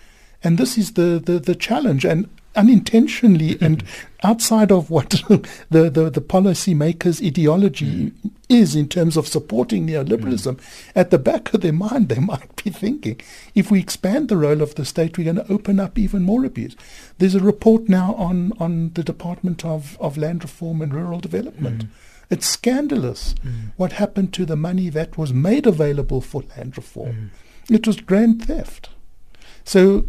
And 0.43 0.59
this 0.59 0.77
is 0.77 0.93
the, 0.93 1.23
the, 1.25 1.39
the 1.39 1.55
challenge. 1.55 2.05
And 2.05 2.29
unintentionally 2.57 3.59
and 3.61 3.85
outside 4.23 4.73
of 4.73 4.91
what 4.91 5.11
the, 5.71 5.91
the, 5.91 6.11
the 6.11 6.21
policymakers' 6.21 7.25
ideology 7.25 8.13
is 8.49 8.75
in 8.77 8.89
terms 8.89 9.17
of 9.17 9.27
supporting 9.27 9.87
neoliberalism, 9.87 10.61
at 10.95 11.11
the 11.11 11.19
back 11.19 11.53
of 11.53 11.61
their 11.61 11.73
mind 11.73 12.09
they 12.09 12.19
might 12.21 12.63
be 12.63 12.71
thinking, 12.71 13.21
if 13.55 13.71
we 13.71 13.81
expand 13.81 14.29
the 14.29 14.37
role 14.37 14.63
of 14.63 14.75
the 14.75 14.85
state, 14.85 15.17
we're 15.19 15.25
going 15.25 15.37
to 15.37 15.53
open 15.53 15.81
up 15.81 15.99
even 15.99 16.23
more 16.23 16.45
abuse. 16.45 16.77
There's 17.19 17.35
a 17.35 17.41
report 17.41 17.89
now 17.89 18.15
on, 18.15 18.53
on 18.59 18.93
the 18.95 19.05
Department 19.05 19.65
of, 19.65 19.99
of 20.01 20.17
Land 20.17 20.43
Reform 20.43 20.83
and 20.83 20.95
Rural 20.95 21.21
Development. 21.21 21.85
It's 22.31 22.47
scandalous 22.47 23.35
mm. 23.45 23.73
what 23.77 23.93
happened 23.93 24.33
to 24.35 24.47
the 24.47 24.57
money 24.57 24.89
that 24.89 25.19
was 25.19 25.33
made 25.33 25.67
available 25.67 26.21
for 26.21 26.43
land 26.57 26.77
reform. 26.77 27.31
Mm. 27.69 27.75
It 27.75 27.87
was 27.87 28.01
grand 28.01 28.47
theft. 28.47 28.91
So 29.65 30.07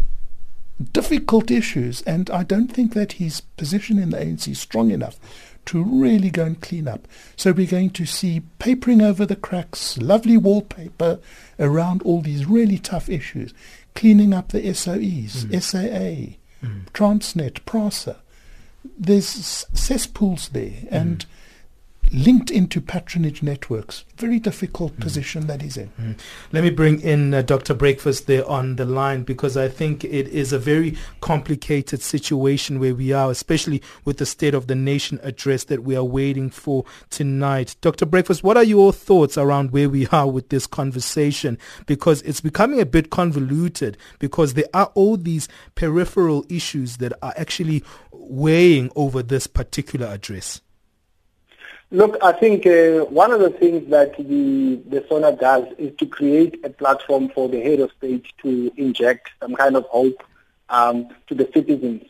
difficult 0.91 1.51
issues, 1.51 2.01
and 2.03 2.29
I 2.29 2.43
don't 2.43 2.67
think 2.67 2.93
that 2.93 3.13
his 3.13 3.41
position 3.41 3.97
in 3.97 4.09
the 4.09 4.17
ANC 4.17 4.47
is 4.47 4.59
strong 4.59 4.91
enough 4.91 5.19
to 5.65 5.83
really 5.83 6.29
go 6.29 6.45
and 6.45 6.61
clean 6.61 6.87
up. 6.87 7.07
So 7.35 7.51
we're 7.51 7.67
going 7.67 7.89
to 7.91 8.05
see 8.05 8.43
papering 8.59 9.01
over 9.01 9.25
the 9.25 9.35
cracks, 9.35 9.97
lovely 9.97 10.37
wallpaper 10.37 11.19
around 11.59 12.03
all 12.03 12.21
these 12.21 12.45
really 12.45 12.77
tough 12.77 13.09
issues, 13.09 13.53
cleaning 13.95 14.33
up 14.33 14.49
the 14.49 14.61
SOEs, 14.61 15.45
mm. 15.45 15.61
SAA, 15.61 16.37
mm. 16.63 16.85
Transnet, 16.93 17.65
PRASA. 17.65 18.17
There's 18.97 19.65
cesspools 19.73 20.49
there, 20.49 20.83
and 20.91 21.19
mm 21.19 21.25
linked 22.11 22.51
into 22.51 22.81
patronage 22.81 23.41
networks. 23.41 24.05
Very 24.17 24.39
difficult 24.39 24.95
mm. 24.95 25.01
position 25.01 25.47
that 25.47 25.61
he's 25.61 25.77
in. 25.77 25.91
Mm. 25.99 26.17
Let 26.51 26.63
me 26.63 26.69
bring 26.69 27.01
in 27.01 27.33
uh, 27.33 27.41
Dr. 27.41 27.73
Breakfast 27.73 28.27
there 28.27 28.47
on 28.49 28.75
the 28.75 28.85
line 28.85 29.23
because 29.23 29.57
I 29.57 29.67
think 29.67 30.03
it 30.03 30.27
is 30.27 30.53
a 30.53 30.59
very 30.59 30.97
complicated 31.21 32.01
situation 32.01 32.79
where 32.79 32.95
we 32.95 33.11
are, 33.11 33.31
especially 33.31 33.81
with 34.03 34.17
the 34.17 34.25
State 34.25 34.53
of 34.53 34.67
the 34.67 34.75
Nation 34.75 35.19
address 35.23 35.65
that 35.65 35.83
we 35.83 35.95
are 35.95 36.03
waiting 36.03 36.49
for 36.49 36.85
tonight. 37.09 37.75
Dr. 37.81 38.05
Breakfast, 38.05 38.43
what 38.43 38.57
are 38.57 38.63
your 38.63 38.93
thoughts 38.93 39.37
around 39.37 39.71
where 39.71 39.89
we 39.89 40.07
are 40.07 40.29
with 40.29 40.49
this 40.49 40.67
conversation? 40.67 41.57
Because 41.85 42.21
it's 42.21 42.41
becoming 42.41 42.79
a 42.79 42.85
bit 42.85 43.09
convoluted 43.09 43.97
because 44.19 44.53
there 44.53 44.69
are 44.73 44.91
all 44.95 45.17
these 45.17 45.47
peripheral 45.75 46.45
issues 46.49 46.97
that 46.97 47.13
are 47.21 47.33
actually 47.37 47.83
weighing 48.11 48.91
over 48.95 49.21
this 49.21 49.47
particular 49.47 50.07
address. 50.07 50.61
Look, 51.91 52.17
I 52.21 52.31
think 52.31 52.65
uh, 52.65 53.05
one 53.05 53.31
of 53.31 53.39
the 53.39 53.51
things 53.51 53.89
that 53.91 54.17
the, 54.17 54.81
the 54.87 55.05
SONA 55.07 55.37
does 55.37 55.65
is 55.77 55.95
to 55.97 56.05
create 56.05 56.59
a 56.65 56.69
platform 56.69 57.29
for 57.29 57.47
the 57.47 57.61
head 57.61 57.79
of 57.79 57.91
state 57.97 58.25
to 58.41 58.71
inject 58.75 59.29
some 59.39 59.55
kind 59.55 59.75
of 59.75 59.85
hope 59.85 60.23
um, 60.69 61.09
to 61.27 61.35
the 61.35 61.49
citizens. 61.53 62.03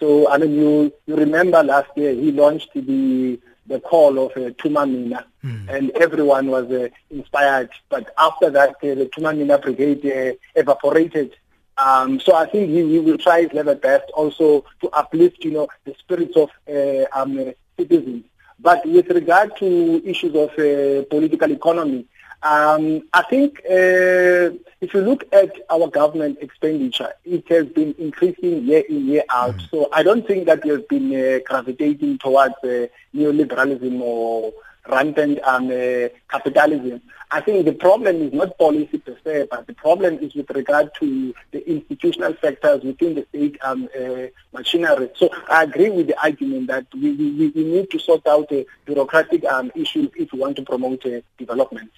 So, 0.00 0.28
I 0.28 0.38
mean, 0.38 0.52
you, 0.52 0.92
you 1.06 1.16
remember 1.16 1.62
last 1.62 1.90
year 1.96 2.12
he 2.12 2.32
launched 2.32 2.70
the 2.74 3.38
the 3.66 3.80
call 3.80 4.18
of 4.18 4.32
uh, 4.32 4.50
Thuma 4.50 4.90
Mina, 4.90 5.24
mm. 5.44 5.68
and 5.68 5.90
everyone 5.92 6.48
was 6.48 6.70
uh, 6.70 6.88
inspired. 7.10 7.70
But 7.88 8.12
after 8.18 8.50
that, 8.50 8.70
uh, 8.70 8.94
the 8.94 9.10
Thuma 9.14 9.36
Mina 9.36 9.58
brigade 9.58 10.04
uh, 10.04 10.34
evaporated. 10.58 11.36
Um, 11.78 12.20
so 12.20 12.34
I 12.34 12.46
think 12.46 12.70
he, 12.70 12.86
he, 12.88 12.98
will 12.98 13.18
try 13.18 13.42
his 13.42 13.52
level 13.52 13.74
best 13.74 14.10
also 14.14 14.64
to 14.80 14.90
uplift, 14.90 15.44
you 15.44 15.52
know, 15.52 15.68
the 15.84 15.94
spirits 15.98 16.36
of 16.36 16.50
uh, 16.68 17.06
um, 17.18 17.52
citizens. 17.78 18.24
But 18.62 18.86
with 18.86 19.08
regard 19.08 19.56
to 19.56 20.02
issues 20.04 20.34
of 20.36 20.50
uh, 20.58 21.04
political 21.10 21.50
economy, 21.50 22.06
um, 22.42 23.02
I 23.12 23.22
think 23.22 23.60
uh, 23.68 24.56
if 24.80 24.94
you 24.94 25.00
look 25.00 25.24
at 25.32 25.50
our 25.70 25.88
government 25.88 26.38
expenditure, 26.40 27.12
it 27.24 27.48
has 27.48 27.66
been 27.66 27.94
increasing 27.98 28.64
year 28.64 28.82
in, 28.88 29.06
year 29.06 29.24
out. 29.30 29.56
Mm. 29.56 29.70
So 29.70 29.88
I 29.92 30.02
don't 30.02 30.26
think 30.26 30.46
that 30.46 30.64
we 30.64 30.70
have 30.70 30.88
been 30.88 31.14
uh, 31.14 31.38
gravitating 31.44 32.18
towards 32.18 32.54
uh, 32.64 32.86
neoliberalism 33.14 34.00
or 34.00 34.52
rampant 34.88 35.38
um, 35.44 35.68
uh, 35.68 36.08
capitalism. 36.30 37.00
I 37.30 37.40
think 37.40 37.64
the 37.64 37.72
problem 37.72 38.16
is 38.20 38.32
not 38.32 38.58
policy 38.58 38.98
per 38.98 39.16
se, 39.24 39.48
but 39.50 39.66
the 39.66 39.72
problem 39.72 40.18
is 40.18 40.34
with 40.34 40.50
regard 40.50 40.90
to 41.00 41.34
the 41.50 41.66
institutional 41.70 42.34
factors 42.34 42.82
within 42.82 43.14
the 43.14 43.26
state 43.30 43.56
um, 43.62 43.88
uh, 43.98 44.26
machinery. 44.52 45.10
So 45.16 45.30
I 45.48 45.62
agree 45.62 45.88
with 45.88 46.08
the 46.08 46.22
argument 46.22 46.66
that 46.66 46.86
we, 46.92 47.12
we, 47.12 47.48
we 47.48 47.64
need 47.64 47.90
to 47.90 47.98
sort 47.98 48.26
out 48.26 48.50
the 48.50 48.66
bureaucratic 48.84 49.44
um, 49.46 49.72
issues 49.74 50.10
if 50.16 50.32
we 50.32 50.40
want 50.40 50.56
to 50.56 50.62
promote 50.62 51.06
uh, 51.06 51.20
development. 51.38 51.90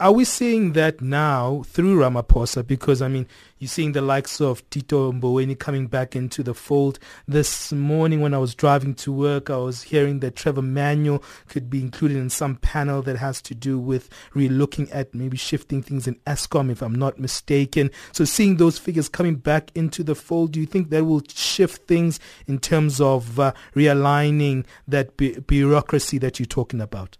Are 0.00 0.12
we 0.12 0.24
seeing 0.24 0.74
that 0.74 1.00
now 1.00 1.64
through 1.66 1.98
Ramaphosa? 1.98 2.64
Because, 2.64 3.02
I 3.02 3.08
mean, 3.08 3.26
you're 3.58 3.66
seeing 3.66 3.90
the 3.90 4.00
likes 4.00 4.40
of 4.40 4.62
Tito 4.70 5.10
Mboweni 5.10 5.58
coming 5.58 5.88
back 5.88 6.14
into 6.14 6.44
the 6.44 6.54
fold. 6.54 7.00
This 7.26 7.72
morning 7.72 8.20
when 8.20 8.32
I 8.32 8.38
was 8.38 8.54
driving 8.54 8.94
to 8.94 9.12
work, 9.12 9.50
I 9.50 9.56
was 9.56 9.82
hearing 9.82 10.20
that 10.20 10.36
Trevor 10.36 10.62
Manuel 10.62 11.20
could 11.48 11.68
be 11.68 11.80
included 11.80 12.16
in 12.16 12.30
some 12.30 12.54
panel 12.54 13.02
that 13.02 13.16
has 13.16 13.42
to 13.42 13.56
do 13.56 13.76
with 13.76 14.08
relooking 14.36 14.88
at 14.92 15.16
maybe 15.16 15.36
shifting 15.36 15.82
things 15.82 16.06
in 16.06 16.14
Eskom, 16.28 16.70
if 16.70 16.80
I'm 16.80 16.94
not 16.94 17.18
mistaken. 17.18 17.90
So 18.12 18.24
seeing 18.24 18.58
those 18.58 18.78
figures 18.78 19.08
coming 19.08 19.34
back 19.34 19.72
into 19.74 20.04
the 20.04 20.14
fold, 20.14 20.52
do 20.52 20.60
you 20.60 20.66
think 20.66 20.90
that 20.90 21.06
will 21.06 21.24
shift 21.28 21.88
things 21.88 22.20
in 22.46 22.60
terms 22.60 23.00
of 23.00 23.40
uh, 23.40 23.52
realigning 23.74 24.64
that 24.86 25.16
bu- 25.16 25.40
bureaucracy 25.40 26.18
that 26.18 26.38
you're 26.38 26.46
talking 26.46 26.80
about? 26.80 27.18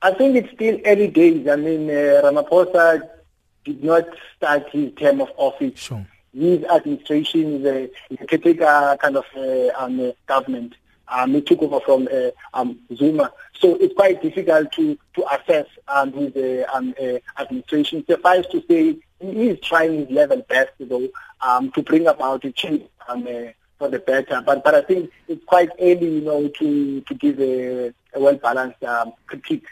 I 0.00 0.12
think 0.12 0.36
it's 0.36 0.52
still 0.54 0.78
early 0.84 1.08
days. 1.08 1.48
I 1.48 1.56
mean, 1.56 1.90
uh, 1.90 2.22
Ramaphosa 2.24 3.08
did 3.64 3.82
not 3.82 4.04
start 4.36 4.68
his 4.70 4.92
term 4.94 5.20
of 5.20 5.30
office. 5.36 5.78
Sure. 5.78 6.06
His 6.32 6.62
administration 6.64 7.66
is 7.66 7.90
a, 8.10 8.26
caretaker 8.26 8.96
kind 9.00 9.16
of 9.16 9.24
uh, 9.36 9.68
um, 9.76 10.12
government. 10.26 10.74
Um, 11.08 11.34
he 11.34 11.40
took 11.40 11.62
over 11.62 11.80
from 11.80 12.08
uh, 12.12 12.30
um, 12.54 12.78
Zuma. 12.94 13.32
So 13.58 13.74
it's 13.76 13.94
quite 13.94 14.22
difficult 14.22 14.70
to, 14.72 14.96
to 15.14 15.34
assess 15.34 15.66
um, 15.88 16.12
his 16.12 16.36
uh, 16.36 16.66
um, 16.72 16.94
uh, 17.00 17.18
administration. 17.40 18.04
Suffice 18.08 18.46
to 18.52 18.62
say, 18.68 18.98
he 19.20 19.48
is 19.48 19.58
trying 19.60 19.98
his 19.98 20.10
level 20.10 20.44
best, 20.48 20.70
though, 20.78 21.08
um, 21.40 21.72
to 21.72 21.82
bring 21.82 22.06
about 22.06 22.44
a 22.44 22.52
change 22.52 22.84
um, 23.08 23.26
uh, 23.26 23.50
for 23.78 23.88
the 23.88 23.98
better. 23.98 24.42
But 24.42 24.62
but 24.62 24.74
I 24.74 24.82
think 24.82 25.10
it's 25.26 25.44
quite 25.44 25.70
early, 25.80 26.16
you 26.16 26.20
know, 26.20 26.46
to, 26.46 27.00
to 27.00 27.14
give 27.14 27.40
a, 27.40 27.88
a 28.14 28.20
well-balanced 28.20 28.84
um, 28.84 29.12
critique 29.26 29.66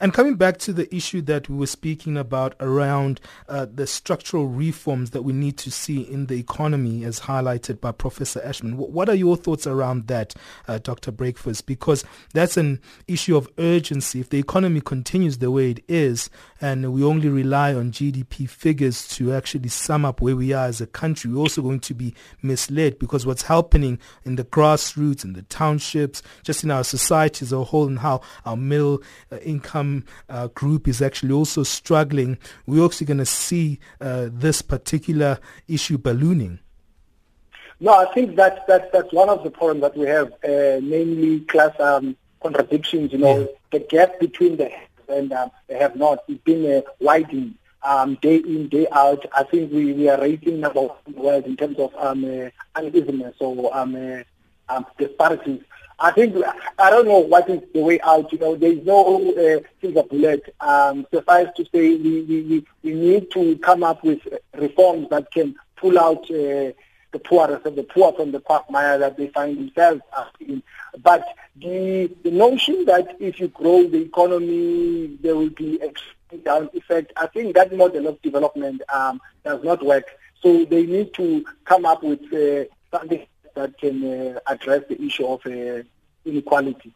and 0.00 0.14
coming 0.14 0.36
back 0.36 0.58
to 0.58 0.72
the 0.72 0.92
issue 0.94 1.22
that 1.22 1.48
we 1.48 1.56
were 1.56 1.66
speaking 1.66 2.16
about 2.16 2.54
around 2.60 3.20
uh, 3.48 3.66
the 3.72 3.86
structural 3.86 4.46
reforms 4.46 5.10
that 5.10 5.22
we 5.22 5.32
need 5.32 5.56
to 5.58 5.70
see 5.70 6.02
in 6.02 6.26
the 6.26 6.38
economy, 6.38 7.04
as 7.04 7.20
highlighted 7.20 7.80
by 7.80 7.92
Professor 7.92 8.40
Ashman, 8.42 8.76
what 8.76 9.08
are 9.08 9.14
your 9.14 9.36
thoughts 9.36 9.66
around 9.66 10.06
that, 10.08 10.34
uh, 10.68 10.78
Dr. 10.78 11.10
Breakfast? 11.10 11.66
Because 11.66 12.04
that's 12.32 12.56
an 12.56 12.80
issue 13.08 13.36
of 13.36 13.48
urgency. 13.58 14.20
If 14.20 14.30
the 14.30 14.38
economy 14.38 14.80
continues 14.80 15.38
the 15.38 15.50
way 15.50 15.70
it 15.70 15.84
is, 15.88 16.30
and 16.60 16.92
we 16.92 17.02
only 17.02 17.28
rely 17.28 17.74
on 17.74 17.90
GDP 17.90 18.48
figures 18.48 19.08
to 19.08 19.32
actually 19.32 19.68
sum 19.68 20.04
up 20.04 20.20
where 20.20 20.36
we 20.36 20.52
are 20.52 20.66
as 20.66 20.80
a 20.80 20.86
country, 20.86 21.32
we're 21.32 21.40
also 21.40 21.62
going 21.62 21.80
to 21.80 21.94
be 21.94 22.14
misled 22.42 22.98
because 22.98 23.26
what's 23.26 23.42
happening 23.42 23.98
in 24.24 24.36
the 24.36 24.44
grassroots, 24.44 25.24
in 25.24 25.32
the 25.32 25.42
townships, 25.42 26.22
just 26.42 26.62
in 26.62 26.70
our 26.70 26.84
society 26.84 27.44
as 27.44 27.52
a 27.52 27.64
whole, 27.64 27.86
and 27.86 27.98
how 27.98 28.20
our 28.44 28.56
middle 28.56 29.02
uh, 29.30 29.38
income 29.38 29.61
uh, 30.28 30.48
group 30.48 30.88
is 30.88 31.02
actually 31.02 31.32
also 31.32 31.62
struggling, 31.62 32.38
we're 32.66 32.82
also 32.82 33.04
going 33.04 33.18
to 33.18 33.26
see 33.26 33.78
uh, 34.00 34.28
this 34.30 34.62
particular 34.62 35.38
issue 35.68 35.98
ballooning. 35.98 36.58
No, 37.80 37.92
I 37.94 38.12
think 38.14 38.36
that's, 38.36 38.60
that's, 38.68 38.90
that's 38.92 39.12
one 39.12 39.28
of 39.28 39.42
the 39.42 39.50
problems 39.50 39.82
that 39.82 39.96
we 39.96 40.06
have, 40.06 40.32
uh, 40.44 40.80
namely 40.82 41.40
class 41.40 41.78
um, 41.80 42.16
contradictions, 42.40 43.12
you 43.12 43.18
know, 43.18 43.40
yeah. 43.40 43.46
the 43.72 43.80
gap 43.80 44.20
between 44.20 44.56
the 44.56 44.70
and 45.08 45.32
um, 45.32 45.50
they 45.68 45.78
have 45.78 45.96
not. 45.96 46.20
It's 46.28 46.42
been 46.42 46.64
uh, 46.64 46.82
widening 47.00 47.54
um, 47.82 48.18
day 48.22 48.36
in, 48.36 48.68
day 48.68 48.86
out. 48.92 49.24
I 49.36 49.44
think 49.44 49.72
we, 49.72 49.92
we 49.92 50.08
are 50.08 50.20
rating 50.20 50.60
number 50.60 50.80
one 50.80 50.96
in 51.06 51.12
the 51.14 51.20
world 51.20 51.44
in 51.44 51.56
terms 51.56 51.78
of 51.78 51.94
um, 51.96 52.24
uh, 52.24 52.50
unevenness 52.74 53.36
or 53.40 53.76
um, 53.76 53.94
uh, 53.94 54.22
um, 54.68 54.86
disparities. 54.98 55.62
I 56.02 56.10
think 56.10 56.34
I 56.80 56.90
don't 56.90 57.06
know 57.06 57.20
what 57.20 57.48
is 57.48 57.60
the 57.72 57.80
way 57.80 58.00
out. 58.00 58.32
You 58.32 58.38
know, 58.38 58.56
there 58.56 58.72
is 58.72 58.84
no 58.84 59.32
uh, 59.34 59.60
silver 59.80 60.02
bullet. 60.02 60.52
Um, 60.60 61.06
suffice 61.14 61.46
to 61.56 61.64
say, 61.66 61.94
we, 61.96 62.22
we, 62.22 62.66
we 62.82 62.92
need 62.92 63.30
to 63.30 63.56
come 63.58 63.84
up 63.84 64.02
with 64.02 64.20
reforms 64.58 65.08
that 65.10 65.30
can 65.30 65.54
pull 65.76 65.96
out 65.96 66.24
uh, 66.24 66.72
the 67.12 67.20
poorest 67.24 67.62
the 67.64 67.84
poor 67.84 68.12
from 68.14 68.32
the 68.32 68.40
quagmire 68.40 68.98
that 68.98 69.16
they 69.16 69.28
find 69.28 69.56
themselves 69.56 70.02
in. 70.40 70.60
But 71.00 71.24
the, 71.54 72.10
the 72.24 72.32
notion 72.32 72.84
that 72.86 73.16
if 73.20 73.38
you 73.38 73.46
grow 73.48 73.86
the 73.86 74.02
economy, 74.02 75.18
there 75.20 75.36
will 75.36 75.50
be 75.50 75.78
a 75.82 75.92
down 76.38 76.68
effect, 76.72 77.12
I 77.16 77.26
think 77.26 77.54
that 77.54 77.76
model 77.76 78.08
of 78.08 78.20
development 78.22 78.82
um, 78.92 79.20
does 79.44 79.62
not 79.62 79.84
work. 79.84 80.06
So 80.42 80.64
they 80.64 80.84
need 80.84 81.14
to 81.14 81.44
come 81.64 81.84
up 81.84 82.02
with 82.02 82.22
uh, 82.32 82.64
something 82.90 83.24
that 83.54 83.78
can 83.78 84.04
uh, 84.04 84.40
address 84.46 84.82
the 84.88 85.00
issue 85.02 85.26
of 85.26 85.44
uh, 85.46 85.82
inequality. 86.24 86.94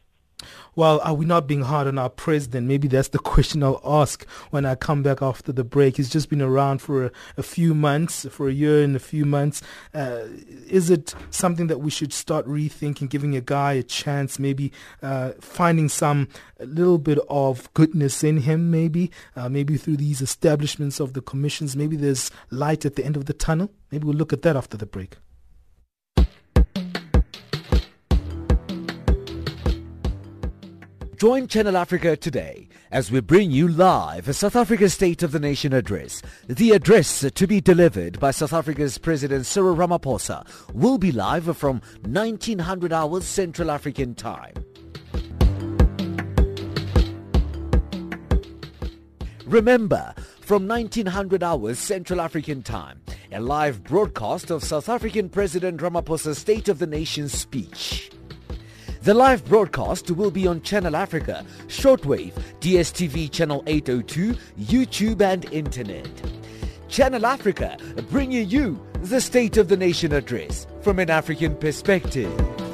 Well, 0.75 1.01
are 1.03 1.15
we 1.15 1.25
not 1.25 1.47
being 1.47 1.63
hard 1.63 1.87
on 1.87 1.97
our 1.97 2.11
president? 2.11 2.67
Maybe 2.67 2.87
that's 2.87 3.09
the 3.09 3.19
question 3.33 3.63
I'll 3.63 3.81
ask 3.85 4.29
when 4.51 4.67
I 4.67 4.75
come 4.75 5.03
back 5.03 5.23
after 5.23 5.51
the 5.51 5.65
break. 5.65 5.97
He's 5.97 6.11
just 6.11 6.29
been 6.29 6.43
around 6.43 6.83
for 6.83 7.07
a, 7.07 7.13
a 7.39 7.43
few 7.43 7.75
months, 7.75 8.27
for 8.31 8.49
a 8.49 8.53
year 8.53 8.83
and 8.83 8.95
a 8.95 9.01
few 9.01 9.25
months. 9.25 9.63
Uh, 9.95 10.25
is 10.69 10.91
it 10.91 11.15
something 11.31 11.69
that 11.69 11.79
we 11.79 11.91
should 11.91 12.13
start 12.13 12.47
rethinking, 12.47 13.09
giving 13.09 13.35
a 13.35 13.41
guy 13.41 13.73
a 13.73 13.83
chance, 13.83 14.39
maybe 14.39 14.73
uh, 15.03 15.33
finding 15.41 15.89
some 15.89 16.29
little 16.61 16.99
bit 16.99 17.19
of 17.31 17.73
goodness 17.73 18.23
in 18.23 18.39
him, 18.39 18.71
maybe, 18.71 19.11
uh, 19.35 19.49
maybe 19.49 19.77
through 19.79 19.97
these 19.97 20.21
establishments 20.21 21.01
of 21.01 21.15
the 21.15 21.23
commissions? 21.23 21.75
Maybe 21.75 21.97
there's 21.97 22.31
light 22.51 22.85
at 22.85 22.97
the 22.97 23.05
end 23.05 23.17
of 23.17 23.25
the 23.25 23.33
tunnel. 23.33 23.71
Maybe 23.91 24.05
we'll 24.05 24.17
look 24.17 24.35
at 24.35 24.43
that 24.43 24.57
after 24.57 24.77
the 24.77 24.87
break. 24.87 25.17
Join 31.17 31.47
Channel 31.47 31.79
Africa 31.79 32.15
today 32.15 32.69
as 32.91 33.11
we 33.11 33.21
bring 33.21 33.51
you 33.51 33.69
live 33.69 34.29
a 34.29 34.35
South 34.35 34.55
Africa 34.55 34.91
State 34.91 35.23
of 35.23 35.33
the 35.33 35.41
Nation 35.41 35.73
address. 35.73 36.21
The 36.47 36.73
address 36.73 37.25
to 37.31 37.47
be 37.47 37.59
delivered 37.59 38.21
by 38.21 38.33
South 38.33 38.53
Africa's 38.53 38.99
President 38.99 39.47
Cyril 39.47 39.75
Ramaphosa 39.75 40.47
will 40.75 40.99
be 40.99 41.13
live 41.13 41.57
from 41.57 41.81
1900 42.03 42.93
hours 42.93 43.25
Central 43.25 43.71
African 43.71 44.15
Time. 44.15 44.53
Remember, 49.47 50.13
from 50.41 50.69
1900 50.69 51.43
hours 51.43 51.79
Central 51.79 52.21
African 52.21 52.63
Time, 52.63 53.01
a 53.33 53.41
live 53.41 53.83
broadcast 53.85 54.51
of 54.51 54.63
South 54.63 54.91
African 54.91 55.31
President 55.31 55.81
Ramaphosa's 55.81 56.37
State 56.37 56.69
of 56.69 56.79
the 56.79 56.87
Nation 56.87 57.31
speech. 57.31 58.11
The 59.07 59.15
live 59.15 59.45
broadcast 59.45 60.11
will 60.11 60.33
be 60.33 60.49
on 60.49 60.63
Channel 60.63 60.97
Africa, 60.97 61.47
Shortwave, 61.69 62.33
DSTV 62.59 63.31
Channel 63.31 63.63
802, 63.69 64.35
YouTube 64.59 65.21
and 65.21 65.45
Internet. 65.53 66.11
Channel 66.89 67.25
Africa 67.25 67.79
bringing 68.11 68.49
you 68.49 68.85
the 69.03 69.21
State 69.21 69.59
of 69.59 69.69
the 69.69 69.77
Nation 69.77 70.13
address 70.13 70.67
from 70.81 70.99
an 70.99 71.09
African 71.09 71.55
perspective. 71.55 72.66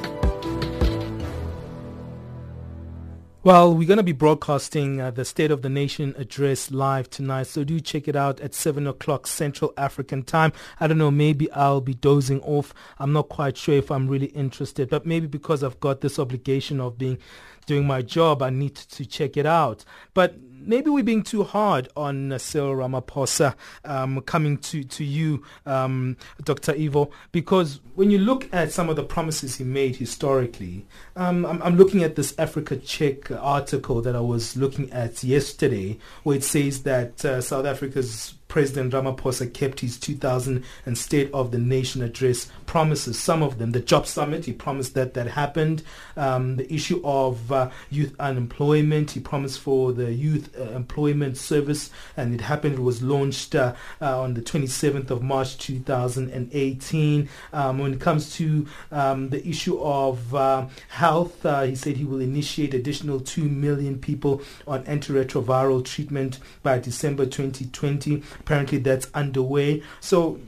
Well, 3.45 3.75
we're 3.75 3.89
going 3.89 3.97
to 3.97 4.05
be 4.05 4.13
broadcasting 4.13 5.01
uh, 5.01 5.11
the 5.11 5.25
State 5.25 5.51
of 5.51 5.63
the 5.63 5.69
Nation 5.69 6.15
address 6.17 6.71
live 6.71 7.11
tonight, 7.11 7.49
so 7.49 7.65
do 7.65 7.81
check 7.81 8.07
it 8.07 8.15
out 8.15 8.39
at 8.39 8.55
7 8.55 8.87
o'clock 8.87 9.27
Central 9.27 9.75
African 9.77 10.23
time. 10.23 10.53
I 10.79 10.87
don't 10.87 10.99
know, 10.99 11.11
maybe 11.11 11.51
I'll 11.51 11.81
be 11.81 11.95
dozing 11.95 12.41
off. 12.43 12.73
I'm 13.01 13.13
not 13.13 13.29
quite 13.29 13.57
sure 13.57 13.75
if 13.75 13.91
I'm 13.91 14.07
really 14.07 14.27
interested, 14.27 14.89
but 14.89 15.07
maybe 15.07 15.27
because 15.27 15.65
I've 15.65 15.81
got 15.81 16.03
this 16.03 16.21
obligation 16.21 16.81
of 16.81 16.99
being 16.99 17.19
doing 17.67 17.85
my 17.85 18.01
job, 18.01 18.43
I 18.43 18.51
need 18.51 18.77
to 18.77 19.05
check 19.05 19.37
it 19.37 19.47
out. 19.47 19.85
But 20.15 20.37
maybe 20.67 20.91
we're 20.91 21.05
being 21.05 21.23
too 21.23 21.45
hard 21.45 21.89
on 21.97 22.39
Cyril 22.39 22.75
Ramaphosa 22.75 23.55
um, 23.85 24.21
coming 24.23 24.59
to, 24.59 24.85
to 24.85 25.05
you, 25.05 25.43
um, 25.67 26.17
Dr. 26.45 26.73
Ivor, 26.73 27.07
because 27.33 27.81
when 27.95 28.11
you 28.11 28.19
look 28.19 28.49
at 28.53 28.73
some 28.73 28.89
of 28.89 28.97
the 28.97 29.05
promises 29.05 29.57
he 29.57 29.65
made 29.65 29.97
historically, 29.97 30.87
um, 31.17 31.45
I'm, 31.45 31.63
I'm, 31.63 31.77
looking 31.77 32.03
at 32.03 32.17
this 32.17 32.35
Africa 32.39 32.77
Check 32.77 33.31
article 33.31 34.01
that 34.03 34.17
I 34.17 34.21
was 34.21 34.57
looking 34.57 34.91
at 34.93 35.23
yesterday, 35.23 35.99
where 36.23 36.37
it 36.37 36.45
says 36.45 36.83
that 36.85 37.25
uh, 37.25 37.41
South 37.41 37.67
Africa's 37.67 38.35
President 38.53 38.93
Ramaphosa 38.93 39.51
kept 39.51 39.81
his 39.81 39.99
2000 39.99 40.63
and 40.85 40.99
State 40.99 41.33
of 41.33 41.53
the 41.53 41.59
Nation 41.59 42.03
address 42.03 42.51
promises. 42.67 43.19
Some 43.19 43.43
of 43.43 43.57
them, 43.57 43.73
the 43.73 43.81
job 43.81 44.07
summit, 44.07 44.45
he 44.45 44.53
promised 44.53 44.93
that 44.93 45.15
that 45.15 45.27
happened. 45.29 45.83
Um, 46.19 46.57
the 46.57 46.71
issue 46.71 47.01
of 47.03 47.51
uh, 47.51 47.71
youth 47.89 48.15
unemployment, 48.21 49.13
he 49.13 49.21
promised 49.21 49.61
for 49.61 49.95
the 49.95 50.13
youth 50.13 50.55
uh, 50.55 50.65
employment 50.73 51.39
service, 51.39 51.89
and 52.15 52.35
it 52.35 52.43
happened. 52.43 52.75
It 52.75 52.83
was 52.83 53.03
launched 53.03 53.55
uh, 53.55 53.73
uh 54.03 54.21
on 54.21 54.35
the 54.35 54.43
27th 54.43 55.11
of 55.11 55.23
March 55.23 55.57
2018. 55.57 57.31
Um, 57.55 57.79
when 57.79 57.95
it 57.95 58.01
comes 58.01 58.35
to 58.37 58.67
um, 58.91 59.31
the 59.31 59.49
issue 59.49 59.81
of 59.81 60.35
uh, 60.35 60.67
health, 60.89 61.43
he 61.43 61.75
said 61.75 61.97
he 61.97 62.05
will 62.05 62.21
initiate 62.21 62.75
additional 62.75 63.19
2 63.19 63.45
million 63.45 63.99
people 63.99 64.43
on 64.67 64.85
antiretroviral 64.85 65.83
treatment 65.83 66.39
by 66.63 66.79
December 66.79 67.25
2020. 67.25 68.23
Apparently, 68.43 68.79
that's 68.79 69.09
underway. 69.15 69.83
So 70.01 70.41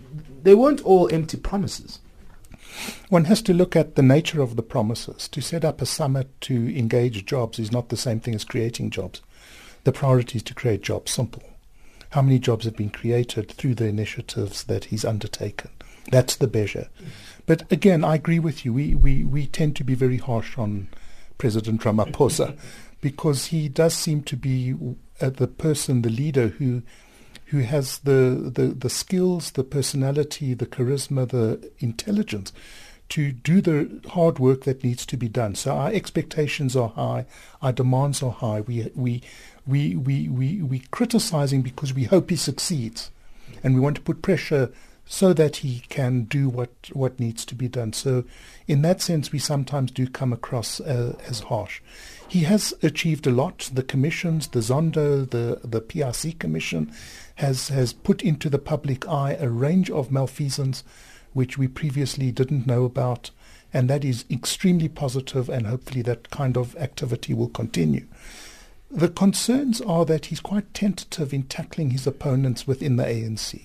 they 0.43 0.55
weren't 0.55 0.85
all 0.85 1.13
empty 1.13 1.37
promises. 1.37 2.01
One 3.09 3.27
has 3.27 3.41
to 3.43 3.55
look 3.55 3.77
at 3.77 3.95
the 3.95 4.03
nature 4.03 4.43
of 4.43 4.57
the 4.57 4.63
promises. 4.63 5.29
To 5.29 5.41
set 5.41 5.65
up 5.65 5.81
a 5.81 5.87
summit 5.87 6.29
to 6.43 6.77
engage 6.77 7.25
jobs 7.25 7.59
is 7.61 7.71
not 7.71 7.89
the 7.89 7.97
same 7.97 8.19
thing 8.19 8.35
as 8.35 8.45
creating 8.45 8.91
jobs. 8.91 9.23
The 9.85 9.93
priority 9.93 10.39
is 10.39 10.43
to 10.45 10.55
create 10.55 10.83
jobs. 10.83 11.13
Simple. 11.13 11.43
How 12.11 12.23
many 12.23 12.39
jobs 12.39 12.65
have 12.65 12.77
been 12.77 12.91
created 12.91 13.51
through 13.53 13.77
the 13.77 13.87
initiatives 13.87 14.65
that 14.65 14.87
he's 14.87 15.05
undertaken? 15.05 15.71
That's 16.11 16.37
the 16.37 16.49
measure. 16.49 16.89
But 17.47 17.71
again, 17.71 18.05
I 18.05 18.17
agree 18.17 18.39
with 18.39 18.65
you. 18.65 18.73
We, 18.73 18.95
we, 18.95 19.25
we 19.25 19.47
tend 19.47 19.77
to 19.77 19.85
be 19.85 19.95
very 19.95 20.19
harsh 20.19 20.59
on 20.59 20.89
President 21.39 21.83
Ramaphosa 21.83 22.59
because 23.01 23.47
he 23.47 23.69
does 23.69 23.95
seem 23.95 24.23
to 24.23 24.37
be 24.37 24.75
uh, 25.21 25.31
the 25.31 25.47
person, 25.47 26.03
the 26.03 26.11
leader 26.11 26.49
who 26.49 26.83
who 27.47 27.61
has 27.61 27.99
the, 27.99 28.51
the, 28.55 28.69
the 28.69 28.91
skills, 28.91 29.53
the 29.53 29.65
personality, 29.65 30.55
the 30.55 30.67
charisma, 30.67 31.29
the 31.29 31.71
intelligence 31.79 32.53
to 33.11 33.33
do 33.33 33.61
the 33.61 34.01
hard 34.11 34.39
work 34.39 34.65
that 34.65 34.83
needs 34.83 35.05
to 35.07 35.17
be 35.17 35.29
done. 35.29 35.55
So 35.55 35.77
our 35.77 35.93
expectations 35.93 36.75
are 36.75 36.89
high, 36.89 37.27
our 37.63 37.73
demands 37.73 38.23
are 38.23 38.33
high. 38.33 38.63
We 38.63 38.91
we 38.95 39.23
we 39.67 39.95
we 39.95 40.29
we 40.29 40.63
we 40.63 40.79
criticizing 40.91 41.63
because 41.63 41.95
we 41.95 42.05
hope 42.05 42.31
he 42.31 42.37
succeeds, 42.37 43.11
and 43.63 43.75
we 43.75 43.81
want 43.81 43.97
to 43.97 44.03
put 44.03 44.23
pressure 44.23 44.73
so 45.07 45.33
that 45.35 45.57
he 45.57 45.81
can 45.89 46.25
do 46.25 46.49
what 46.49 46.71
what 46.93 47.21
needs 47.21 47.45
to 47.47 47.55
be 47.55 47.69
done. 47.69 47.93
So, 47.93 48.25
in 48.67 48.83
that 48.83 49.01
sense, 49.01 49.33
we 49.33 49.39
sometimes 49.39 49.91
do 49.91 50.07
come 50.07 50.33
across 50.33 50.81
uh, 50.81 51.17
as 51.29 51.41
harsh. 51.41 51.81
He 52.27 52.41
has 52.41 52.73
achieved 52.83 53.27
a 53.27 53.31
lot. 53.31 53.71
The 53.73 53.83
commissions, 53.83 54.49
the 54.49 54.61
Zondo, 54.61 55.29
the 55.29 55.61
the 55.63 55.81
PRC 55.81 56.39
commission, 56.39 56.93
has 57.37 57.69
has 57.69 57.93
put 57.93 58.23
into 58.23 58.49
the 58.49 58.59
public 58.59 59.07
eye 59.07 59.37
a 59.39 59.49
range 59.49 59.91
of 59.91 60.11
malfeasance 60.11 60.85
which 61.33 61.59
we 61.59 61.67
previously 61.67 62.31
didn't 62.31 62.67
know 62.67 62.85
about, 62.85 63.31
and 63.73 63.91
that 63.91 64.05
is 64.05 64.25
extremely 64.31 64.89
positive. 64.89 65.47
positive, 65.47 65.49
and 65.49 65.67
hopefully 65.67 66.03
that 66.03 66.31
kind 66.31 66.57
of 66.57 66.77
activity 66.77 67.35
will 67.35 67.49
continue. 67.49 68.07
The 68.91 69.09
concerns 69.09 69.81
are 69.81 70.05
that 70.05 70.27
he's 70.27 70.41
quite 70.41 70.73
tentative 70.73 71.35
in 71.35 71.43
tackling 71.45 71.91
his 71.91 72.07
opponents 72.07 72.67
within 72.67 72.97
the 72.97 73.05
ANC. 73.05 73.63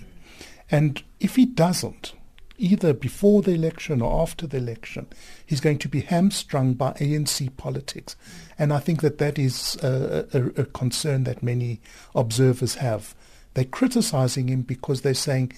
And 0.71 1.01
if 1.19 1.35
he 1.35 1.45
doesn't, 1.45 2.13
either 2.57 2.93
before 2.93 3.41
the 3.41 3.53
election 3.53 4.01
or 4.01 4.21
after 4.21 4.45
the 4.45 4.57
election, 4.57 5.07
he's 5.45 5.61
going 5.61 5.79
to 5.79 5.87
be 5.87 6.01
hamstrung 6.01 6.73
by 6.73 6.91
ANC 6.93 7.55
politics. 7.57 8.15
And 8.57 8.71
I 8.73 8.79
think 8.79 9.01
that 9.01 9.17
that 9.17 9.39
is 9.39 9.77
a, 9.81 10.27
a, 10.33 10.61
a 10.61 10.65
concern 10.65 11.23
that 11.23 11.41
many 11.41 11.79
observers 12.13 12.75
have. 12.75 13.15
They're 13.53 13.65
criticizing 13.65 14.49
him 14.49 14.61
because 14.61 15.01
they're 15.01 15.13
saying 15.13 15.53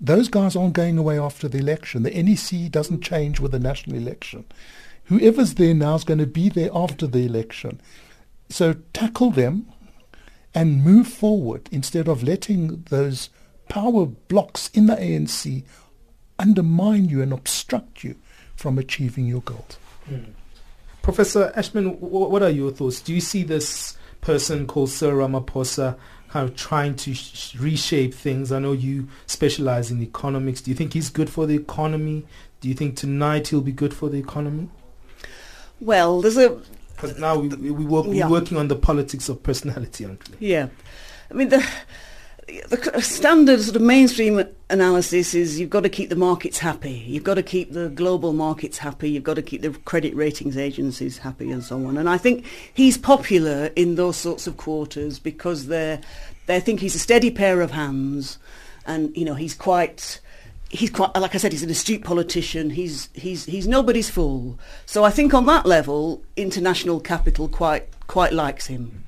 those 0.00 0.28
guys 0.28 0.56
aren't 0.56 0.74
going 0.74 0.98
away 0.98 1.18
after 1.18 1.48
the 1.48 1.58
election. 1.58 2.02
The 2.02 2.22
NEC 2.22 2.70
doesn't 2.70 3.02
change 3.02 3.38
with 3.40 3.52
the 3.52 3.58
national 3.58 3.96
election. 3.96 4.44
Whoever's 5.04 5.54
there 5.54 5.74
now 5.74 5.94
is 5.94 6.04
going 6.04 6.18
to 6.18 6.26
be 6.26 6.48
there 6.48 6.70
after 6.74 7.06
the 7.06 7.24
election. 7.24 7.80
So 8.48 8.74
tackle 8.92 9.30
them 9.30 9.66
and 10.54 10.82
move 10.82 11.06
forward 11.06 11.68
instead 11.70 12.08
of 12.08 12.22
letting 12.22 12.82
those 12.90 13.30
power 13.68 14.06
blocks 14.06 14.70
in 14.74 14.86
the 14.86 14.96
ANC 14.96 15.64
undermine 16.38 17.08
you 17.08 17.22
and 17.22 17.32
obstruct 17.32 18.04
you 18.04 18.16
from 18.54 18.78
achieving 18.78 19.26
your 19.26 19.40
goals. 19.42 19.78
Mm. 20.10 20.26
Professor 21.02 21.52
Ashman, 21.54 22.00
what 22.00 22.42
are 22.42 22.50
your 22.50 22.70
thoughts? 22.70 23.00
Do 23.00 23.14
you 23.14 23.20
see 23.20 23.42
this 23.42 23.96
person 24.20 24.66
called 24.66 24.90
Cyril 24.90 25.28
Ramaphosa 25.28 25.96
kind 26.28 26.48
of 26.48 26.56
trying 26.56 26.94
to 26.94 27.14
sh- 27.14 27.54
reshape 27.56 28.12
things. 28.12 28.52
I 28.52 28.58
know 28.58 28.72
you 28.72 29.08
specialize 29.26 29.90
in 29.90 30.02
economics. 30.02 30.60
Do 30.60 30.70
you 30.70 30.76
think 30.76 30.92
he's 30.92 31.08
good 31.08 31.30
for 31.30 31.46
the 31.46 31.54
economy? 31.54 32.24
Do 32.60 32.68
you 32.68 32.74
think 32.74 32.96
tonight 32.96 33.48
he'll 33.48 33.60
be 33.60 33.72
good 33.72 33.94
for 33.94 34.08
the 34.08 34.18
economy? 34.18 34.68
Well, 35.80 36.20
there's 36.20 36.36
a 36.36 36.60
because 36.94 37.18
now 37.18 37.38
we, 37.38 37.48
we, 37.48 37.84
work, 37.84 38.06
yeah. 38.08 38.26
we're 38.26 38.40
working 38.40 38.56
on 38.56 38.68
the 38.68 38.76
politics 38.76 39.28
of 39.28 39.42
personality, 39.42 40.04
aren't 40.04 40.28
we? 40.30 40.48
Yeah, 40.48 40.68
I 41.30 41.34
mean 41.34 41.50
the 41.50 41.66
the 42.46 43.02
standard 43.02 43.60
sort 43.60 43.76
of 43.76 43.82
mainstream 43.82 44.44
analysis 44.70 45.34
is 45.34 45.58
you've 45.58 45.70
got 45.70 45.82
to 45.82 45.88
keep 45.88 46.10
the 46.10 46.16
markets 46.16 46.58
happy, 46.58 47.04
you've 47.06 47.24
got 47.24 47.34
to 47.34 47.42
keep 47.42 47.72
the 47.72 47.88
global 47.88 48.32
markets 48.32 48.78
happy, 48.78 49.10
you've 49.10 49.24
got 49.24 49.34
to 49.34 49.42
keep 49.42 49.62
the 49.62 49.70
credit 49.84 50.14
ratings 50.14 50.56
agencies 50.56 51.18
happy, 51.18 51.50
and 51.50 51.64
so 51.64 51.84
on. 51.86 51.96
And 51.96 52.08
I 52.08 52.18
think 52.18 52.44
he's 52.72 52.96
popular 52.96 53.70
in 53.74 53.96
those 53.96 54.16
sorts 54.16 54.46
of 54.46 54.56
quarters 54.56 55.18
because 55.18 55.66
they 55.66 56.00
they 56.46 56.60
think 56.60 56.80
he's 56.80 56.94
a 56.94 57.00
steady 57.00 57.30
pair 57.30 57.60
of 57.60 57.72
hands, 57.72 58.38
and 58.86 59.16
you 59.16 59.24
know 59.24 59.34
he's 59.34 59.54
quite. 59.54 60.20
He's 60.68 60.90
quite, 60.90 61.14
like 61.14 61.32
I 61.36 61.38
said, 61.38 61.52
he's 61.52 61.62
an 61.62 61.70
astute 61.70 62.02
politician. 62.02 62.70
He's 62.70 63.08
he's 63.14 63.44
he's 63.44 63.68
nobody's 63.68 64.10
fool. 64.10 64.58
So 64.84 65.04
I 65.04 65.10
think 65.10 65.32
on 65.32 65.46
that 65.46 65.64
level, 65.64 66.24
international 66.36 66.98
capital 66.98 67.48
quite 67.48 67.88
quite 68.08 68.32
likes 68.32 68.66
him. 68.66 69.04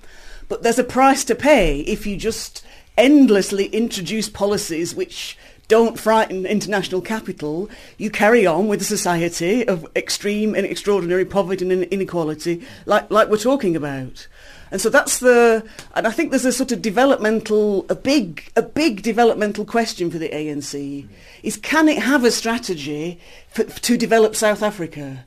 But 0.48 0.62
there's 0.62 0.78
a 0.78 0.84
price 0.84 1.24
to 1.24 1.34
pay 1.34 1.80
if 1.80 2.06
you 2.06 2.16
just 2.16 2.64
endlessly 2.98 3.66
introduce 3.66 4.28
policies 4.28 4.94
which 4.94 5.38
don't 5.68 5.98
frighten 6.00 6.46
international 6.46 7.02
capital, 7.02 7.68
you 7.98 8.10
carry 8.10 8.46
on 8.46 8.68
with 8.68 8.80
a 8.80 8.84
society 8.84 9.68
of 9.68 9.86
extreme 9.94 10.54
and 10.54 10.66
extraordinary 10.66 11.26
poverty 11.26 11.70
and 11.70 11.84
inequality 11.84 12.66
like, 12.86 13.10
like 13.10 13.28
we're 13.28 13.36
talking 13.36 13.76
about. 13.76 14.26
And 14.70 14.80
so 14.80 14.88
that's 14.90 15.20
the, 15.20 15.66
and 15.94 16.06
I 16.06 16.10
think 16.10 16.30
there's 16.30 16.44
a 16.44 16.52
sort 16.52 16.72
of 16.72 16.82
developmental, 16.82 17.86
a 17.88 17.94
big, 17.94 18.50
a 18.56 18.62
big 18.62 19.02
developmental 19.02 19.64
question 19.64 20.10
for 20.10 20.18
the 20.18 20.28
ANC 20.28 21.06
is 21.42 21.56
can 21.56 21.88
it 21.88 21.98
have 21.98 22.24
a 22.24 22.30
strategy 22.30 23.20
for, 23.48 23.64
to 23.64 23.96
develop 23.96 24.36
South 24.36 24.62
Africa? 24.62 25.24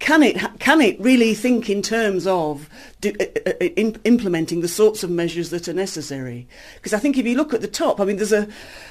Can 0.00 0.22
it 0.22 0.38
can 0.58 0.80
it 0.80 0.98
really 0.98 1.34
think 1.34 1.68
in 1.70 1.82
terms 1.82 2.26
of 2.26 2.68
do, 3.00 3.12
uh, 3.20 3.24
uh, 3.46 3.50
uh, 3.60 3.64
in, 3.76 4.00
implementing 4.04 4.62
the 4.62 4.68
sorts 4.68 5.04
of 5.04 5.10
measures 5.10 5.50
that 5.50 5.68
are 5.68 5.74
necessary? 5.74 6.48
Because 6.74 6.94
I 6.94 6.98
think 6.98 7.18
if 7.18 7.26
you 7.26 7.36
look 7.36 7.54
at 7.54 7.60
the 7.60 7.68
top, 7.68 8.00
I 8.00 8.04
mean, 8.04 8.16
there's 8.16 8.32
a 8.32 8.48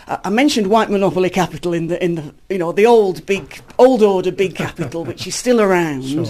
I 0.08 0.30
mentioned 0.30 0.68
white 0.68 0.90
monopoly 0.90 1.32
capital 1.32 1.74
in 1.74 1.88
the 1.88 2.02
in 2.02 2.16
the 2.16 2.34
you 2.50 2.60
know 2.60 2.72
the 2.72 2.86
old 2.86 3.26
big 3.26 3.60
old 3.80 4.04
order 4.04 4.32
big 4.32 4.56
capital, 4.56 5.04
which 5.04 5.28
is 5.28 5.36
still 5.36 5.60
around. 5.60 6.04
Sure. 6.10 6.26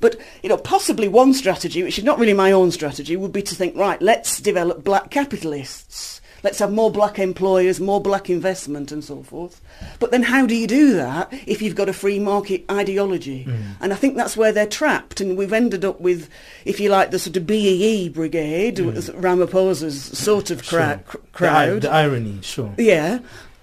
But 0.00 0.16
you 0.42 0.48
know, 0.48 0.58
possibly 0.58 1.08
one 1.08 1.32
strategy, 1.32 1.82
which 1.82 1.98
is 1.98 2.04
not 2.04 2.18
really 2.18 2.34
my 2.34 2.52
own 2.52 2.70
strategy, 2.72 3.16
would 3.16 3.32
be 3.32 3.42
to 3.42 3.54
think, 3.54 3.76
right, 3.76 4.00
let's 4.02 4.40
develop 4.40 4.84
black 4.84 5.10
capitalists 5.10 6.13
let's 6.44 6.58
have 6.58 6.70
more 6.70 6.90
black 6.90 7.18
employers, 7.18 7.80
more 7.80 8.00
black 8.00 8.28
investment 8.28 8.92
and 8.92 9.02
so 9.02 9.22
forth. 9.22 9.60
But 9.98 10.10
then 10.10 10.22
how 10.22 10.46
do 10.46 10.54
you 10.54 10.66
do 10.66 10.92
that 10.94 11.32
if 11.46 11.62
you've 11.62 11.74
got 11.74 11.88
a 11.88 11.92
free 11.94 12.20
market 12.20 12.64
ideology? 12.70 13.46
Mm. 13.46 13.62
And 13.80 13.92
I 13.92 13.96
think 13.96 14.16
that's 14.16 14.36
where 14.36 14.52
they're 14.52 14.66
trapped. 14.66 15.20
And 15.20 15.36
we've 15.38 15.54
ended 15.54 15.84
up 15.84 16.00
with, 16.00 16.28
if 16.66 16.78
you 16.78 16.90
like, 16.90 17.10
the 17.10 17.18
sort 17.18 17.36
of 17.38 17.46
BEE 17.46 18.10
brigade, 18.10 18.76
mm. 18.76 18.92
Ramaphosa's 19.20 20.00
sort 20.00 20.50
of 20.50 20.66
cra- 20.68 21.02
sure. 21.10 21.20
crowd. 21.32 21.76
The, 21.76 21.88
the 21.88 21.90
irony, 21.90 22.38
sure. 22.42 22.74
Yeah. 22.76 23.20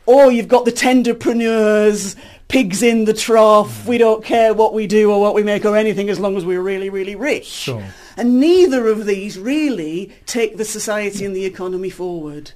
Or 0.08 0.32
you've 0.32 0.48
got 0.48 0.66
the 0.66 0.72
tenderpreneurs, 0.72 2.16
pigs 2.48 2.82
in 2.82 3.06
the 3.06 3.14
trough, 3.14 3.84
mm. 3.84 3.86
we 3.86 4.00
don't 4.00 4.26
care 4.26 4.56
what 4.56 4.74
we 4.74 4.88
do 4.88 5.12
or 5.12 5.22
what 5.22 5.36
we 5.36 5.44
make 5.44 5.66
or 5.66 5.78
anything 5.78 6.10
as 6.10 6.20
long 6.20 6.36
as 6.36 6.44
we're 6.44 6.62
really, 6.62 6.90
really 6.90 7.16
rich. 7.16 7.46
Sure. 7.46 7.84
And 8.18 8.40
neither 8.40 8.88
of 8.88 9.06
these 9.06 9.38
really 9.38 10.12
take 10.26 10.58
the 10.58 10.66
society 10.66 11.24
and 11.24 11.36
the 11.36 11.46
economy 11.46 11.92
forward. 11.92 12.54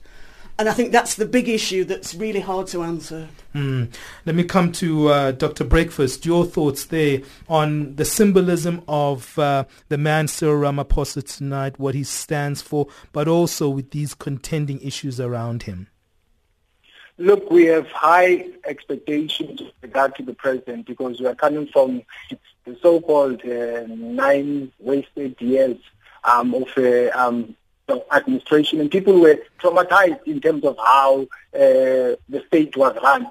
And 0.57 0.69
I 0.69 0.73
think 0.73 0.93
that's 0.93 1.15
the 1.15 1.25
big 1.25 1.49
issue 1.49 1.83
that's 1.83 2.15
really 2.15 2.39
hard 2.39 2.67
to 2.67 2.81
answer. 2.81 3.27
Mm. 3.53 3.93
Let 4.25 4.35
me 4.35 4.45
come 4.45 4.71
to 4.73 5.09
uh, 5.09 5.31
Dr. 5.31 5.65
Breakfast. 5.65 6.25
Your 6.25 6.45
thoughts 6.45 6.85
there 6.85 7.21
on 7.49 7.95
the 7.95 8.05
symbolism 8.05 8.81
of 8.87 9.37
uh, 9.37 9.65
the 9.89 9.97
man 9.97 10.29
Cyril 10.29 10.61
Ramaphosa 10.61 11.23
tonight, 11.37 11.77
what 11.77 11.93
he 11.93 12.05
stands 12.05 12.61
for, 12.61 12.87
but 13.11 13.27
also 13.27 13.67
with 13.67 13.91
these 13.91 14.13
contending 14.13 14.79
issues 14.79 15.19
around 15.19 15.63
him. 15.63 15.89
Look, 17.17 17.51
we 17.51 17.65
have 17.65 17.87
high 17.87 18.45
expectations 18.65 19.61
with 19.61 19.73
regard 19.81 20.15
to 20.15 20.23
the 20.23 20.33
president 20.33 20.85
because 20.85 21.19
we 21.19 21.27
are 21.27 21.35
coming 21.35 21.67
from 21.67 22.01
the 22.65 22.77
so-called 22.81 23.41
uh, 23.45 23.83
nine 23.87 24.71
wasted 24.79 25.39
years 25.39 25.77
um, 26.23 26.53
of 26.53 26.67
uh, 26.77 27.11
um, 27.89 28.01
administration, 28.11 28.79
and 28.81 28.89
people 28.89 29.19
were 29.19 29.37
traumatized 29.59 30.23
in 30.25 30.41
terms 30.41 30.63
of 30.63 30.77
how 30.77 31.21
uh, 31.53 32.15
the 32.29 32.43
state 32.47 32.75
was 32.75 32.95
run. 33.03 33.27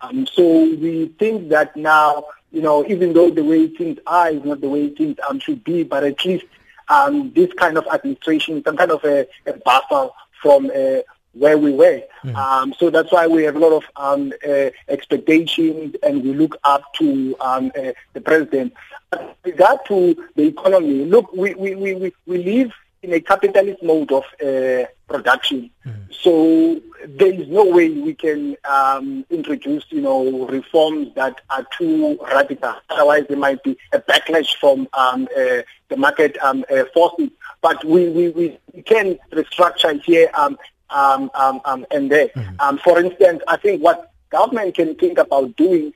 Um, 0.00 0.26
so 0.26 0.42
we 0.42 1.12
think 1.18 1.48
that 1.50 1.76
now, 1.76 2.24
you 2.52 2.62
know, 2.62 2.86
even 2.86 3.12
though 3.12 3.30
the 3.30 3.44
way 3.44 3.68
things 3.68 3.98
are 4.06 4.30
is 4.30 4.44
not 4.44 4.60
the 4.60 4.68
way 4.68 4.90
things 4.90 5.16
um, 5.28 5.38
should 5.38 5.62
be, 5.64 5.82
but 5.82 6.04
at 6.04 6.24
least 6.24 6.44
um, 6.88 7.32
this 7.32 7.52
kind 7.54 7.76
of 7.76 7.86
administration, 7.86 8.62
some 8.64 8.76
kind 8.76 8.90
of 8.90 9.04
a, 9.04 9.26
a 9.46 9.52
buffer 9.64 10.10
from 10.40 10.70
uh, 10.74 11.00
where 11.32 11.58
we 11.58 11.72
were. 11.72 12.02
Mm. 12.24 12.34
Um, 12.34 12.74
so 12.78 12.88
that's 12.90 13.12
why 13.12 13.26
we 13.26 13.42
have 13.44 13.56
a 13.56 13.58
lot 13.58 13.72
of 13.72 13.84
um, 13.96 14.32
uh, 14.46 14.70
expectations 14.88 15.96
and 16.02 16.22
we 16.22 16.32
look 16.32 16.56
up 16.64 16.94
to 16.94 17.36
um, 17.40 17.70
uh, 17.78 17.92
the 18.14 18.20
president. 18.20 18.72
With 19.12 19.36
regard 19.44 19.80
to 19.88 20.26
the 20.34 20.44
economy, 20.44 21.04
look, 21.04 21.32
we, 21.32 21.54
we, 21.54 21.74
we, 21.74 22.12
we 22.26 22.42
live 22.42 22.72
in 23.06 23.12
a 23.12 23.20
capitalist 23.20 23.82
mode 23.82 24.10
of 24.10 24.24
uh, 24.44 24.84
production. 25.06 25.70
Mm. 25.86 26.12
So 26.12 26.80
there 27.06 27.32
is 27.32 27.46
no 27.46 27.64
way 27.64 27.88
we 27.88 28.14
can 28.14 28.56
um, 28.64 29.24
introduce, 29.30 29.84
you 29.90 30.00
know, 30.00 30.46
reforms 30.46 31.14
that 31.14 31.40
are 31.50 31.64
too 31.78 32.18
radical. 32.20 32.74
Otherwise, 32.90 33.26
there 33.28 33.36
might 33.36 33.62
be 33.62 33.78
a 33.92 34.00
backlash 34.00 34.56
from 34.56 34.88
um, 34.92 35.28
uh, 35.36 35.62
the 35.88 35.96
market 35.96 36.36
um, 36.38 36.64
uh, 36.68 36.84
forces. 36.92 37.30
But 37.62 37.84
we, 37.84 38.08
we, 38.08 38.30
we 38.30 38.82
can 38.82 39.18
restructure 39.32 40.02
here 40.02 40.28
um, 40.34 40.58
um, 40.90 41.30
um, 41.64 41.86
and 41.92 42.10
there. 42.10 42.28
Mm. 42.28 42.80
for 42.80 42.98
instance, 42.98 43.42
I 43.46 43.56
think 43.56 43.82
what 43.82 44.12
government 44.30 44.74
can 44.74 44.96
think 44.96 45.18
about 45.18 45.56
doing 45.56 45.92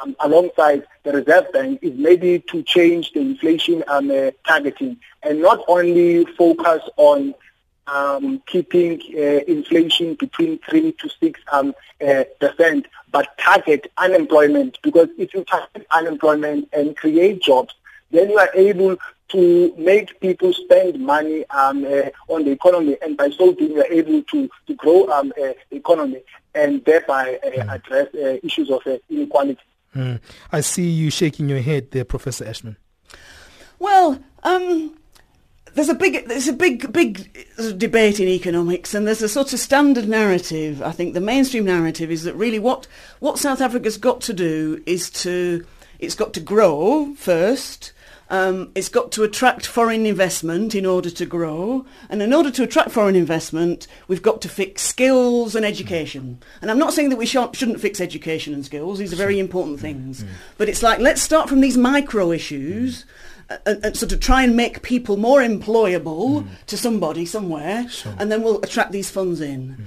um, 0.00 0.16
alongside 0.20 0.86
the 1.04 1.12
Reserve 1.12 1.52
Bank 1.52 1.80
is 1.82 1.96
maybe 1.96 2.40
to 2.50 2.62
change 2.62 3.12
the 3.12 3.20
inflation 3.20 3.84
um, 3.88 4.10
uh, 4.10 4.30
targeting 4.46 4.96
and 5.22 5.40
not 5.40 5.64
only 5.68 6.24
focus 6.36 6.82
on 6.96 7.34
um, 7.86 8.42
keeping 8.46 9.00
uh, 9.14 9.44
inflation 9.46 10.14
between 10.14 10.58
3 10.68 10.92
to 10.92 11.08
6 11.08 11.40
um, 11.50 11.74
uh, 12.06 12.24
percent, 12.40 12.86
but 13.10 13.36
target 13.38 13.90
unemployment 13.98 14.78
because 14.82 15.08
if 15.18 15.34
you 15.34 15.44
target 15.44 15.86
unemployment 15.90 16.68
and 16.72 16.96
create 16.96 17.42
jobs, 17.42 17.74
then 18.10 18.30
you 18.30 18.38
are 18.38 18.50
able 18.54 18.96
to 19.28 19.74
make 19.78 20.20
people 20.20 20.52
spend 20.52 21.00
money 21.00 21.44
um, 21.50 21.84
uh, 21.84 22.10
on 22.28 22.44
the 22.44 22.50
economy, 22.50 22.96
and 23.00 23.16
by 23.16 23.30
so 23.30 23.52
doing, 23.52 23.72
you 23.72 23.80
are 23.80 23.92
able 23.92 24.22
to, 24.24 24.48
to 24.66 24.74
grow 24.74 25.08
um, 25.10 25.32
uh, 25.38 25.52
the 25.70 25.76
economy 25.76 26.22
and 26.54 26.84
thereby 26.84 27.38
uh, 27.42 27.48
mm. 27.48 27.74
address 27.74 28.08
uh, 28.14 28.36
issues 28.42 28.70
of 28.70 28.86
uh, 28.86 28.98
inequality. 29.08 29.58
Mm. 29.94 30.20
I 30.50 30.60
see 30.60 30.88
you 30.88 31.10
shaking 31.10 31.48
your 31.48 31.60
head 31.60 31.90
there, 31.90 32.04
Professor 32.04 32.46
Ashman. 32.46 32.76
Well, 33.78 34.22
um, 34.42 34.96
there's 35.74 35.88
a 35.88 35.94
big 35.94 36.28
there's 36.28 36.48
a 36.48 36.52
big 36.52 36.92
big 36.92 37.46
debate 37.76 38.20
in 38.20 38.28
economics, 38.28 38.94
and 38.94 39.06
there's 39.06 39.22
a 39.22 39.28
sort 39.28 39.52
of 39.52 39.58
standard 39.58 40.08
narrative. 40.08 40.82
I 40.82 40.92
think 40.92 41.14
the 41.14 41.20
mainstream 41.20 41.64
narrative 41.64 42.10
is 42.10 42.24
that 42.24 42.34
really 42.34 42.58
what 42.58 42.86
what 43.20 43.38
South 43.38 43.60
Africa's 43.60 43.96
got 43.96 44.20
to 44.22 44.32
do 44.32 44.82
is 44.86 45.10
to 45.10 45.64
it's 45.98 46.14
got 46.14 46.32
to 46.34 46.40
grow 46.40 47.14
first. 47.14 47.92
Um, 48.32 48.72
it's 48.74 48.88
got 48.88 49.12
to 49.12 49.24
attract 49.24 49.66
foreign 49.66 50.06
investment 50.06 50.74
in 50.74 50.86
order 50.86 51.10
to 51.10 51.26
grow. 51.26 51.84
And 52.08 52.22
in 52.22 52.32
order 52.32 52.50
to 52.52 52.62
attract 52.62 52.90
foreign 52.90 53.14
investment, 53.14 53.86
we've 54.08 54.22
got 54.22 54.40
to 54.40 54.48
fix 54.48 54.80
skills 54.80 55.54
and 55.54 55.66
education. 55.66 56.42
And 56.62 56.70
I'm 56.70 56.78
not 56.78 56.94
saying 56.94 57.10
that 57.10 57.16
we 57.16 57.26
sh- 57.26 57.36
shouldn't 57.52 57.80
fix 57.80 58.00
education 58.00 58.54
and 58.54 58.64
skills. 58.64 58.98
These 58.98 59.12
are 59.12 59.16
very 59.16 59.38
important 59.38 59.80
things. 59.80 60.24
Mm. 60.24 60.28
But 60.56 60.70
it's 60.70 60.82
like, 60.82 60.98
let's 60.98 61.20
start 61.20 61.50
from 61.50 61.60
these 61.60 61.76
micro 61.76 62.32
issues. 62.32 63.04
And, 63.66 63.84
and, 63.84 63.96
sort 63.96 64.12
of 64.12 64.20
try 64.20 64.44
and 64.44 64.56
make 64.56 64.80
people 64.80 65.18
more 65.18 65.40
employable 65.40 66.44
mm. 66.44 66.48
to 66.68 66.76
somebody 66.78 67.26
somewhere, 67.26 67.86
sure. 67.86 68.14
and 68.18 68.32
then 68.32 68.42
we'll 68.42 68.62
attract 68.62 68.92
these 68.92 69.10
funds 69.10 69.42
in. 69.42 69.84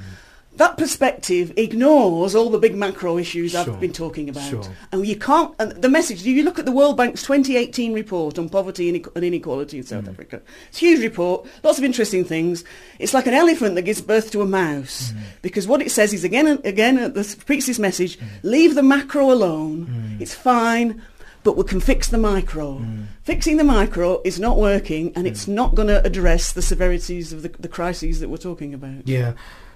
That 0.57 0.77
perspective 0.77 1.51
ignores 1.57 2.33
all 2.33 2.49
the 2.49 2.57
big 2.57 2.75
macro 2.75 3.17
issues 3.17 3.51
sure. 3.51 3.61
I've 3.61 3.79
been 3.79 3.91
talking 3.91 4.29
about. 4.29 4.49
Sure. 4.49 4.63
And 4.91 5.05
you 5.05 5.17
can't, 5.17 5.53
and 5.59 5.71
the 5.71 5.89
message, 5.89 6.21
if 6.21 6.27
you 6.27 6.43
look 6.43 6.59
at 6.59 6.65
the 6.65 6.71
World 6.71 6.95
Bank's 6.95 7.23
2018 7.23 7.93
report 7.93 8.39
on 8.39 8.47
poverty 8.47 8.89
and 8.89 9.23
inequality 9.23 9.79
in 9.79 9.83
South 9.83 10.05
mm. 10.05 10.09
Africa. 10.09 10.41
It's 10.69 10.77
a 10.77 10.85
huge 10.85 11.01
report, 11.01 11.45
lots 11.63 11.77
of 11.77 11.83
interesting 11.83 12.23
things. 12.23 12.63
It's 12.99 13.13
like 13.13 13.27
an 13.27 13.33
elephant 13.33 13.75
that 13.75 13.81
gives 13.81 14.01
birth 14.01 14.31
to 14.31 14.41
a 14.41 14.45
mouse. 14.45 15.11
Mm. 15.11 15.19
Because 15.41 15.67
what 15.67 15.81
it 15.81 15.91
says 15.91 16.13
is, 16.13 16.23
again 16.23 16.47
and 16.47 16.65
again, 16.65 16.95
the 16.95 17.35
repeats 17.39 17.65
this 17.65 17.79
message, 17.79 18.17
mm. 18.17 18.25
leave 18.43 18.75
the 18.75 18.83
macro 18.83 19.31
alone. 19.31 19.87
Mm. 19.87 20.21
It's 20.21 20.33
fine 20.33 21.01
but 21.43 21.55
we 21.55 21.63
can 21.63 21.79
fix 21.79 22.07
the 22.07 22.17
micro. 22.17 22.79
Mm. 22.79 23.05
Fixing 23.21 23.57
the 23.57 23.63
micro 23.63 24.19
is 24.25 24.39
not 24.39 24.57
working 24.57 25.13
and 25.15 25.25
mm. 25.25 25.29
it's 25.29 25.47
not 25.47 25.75
going 25.75 25.87
to 25.87 26.03
address 26.03 26.51
the 26.51 26.61
severities 26.61 27.31
of 27.31 27.43
the, 27.43 27.49
the 27.49 27.67
crises 27.67 28.19
that 28.19 28.29
we're 28.29 28.37
talking 28.37 28.73
about. 28.73 29.07
Yeah. 29.07 29.33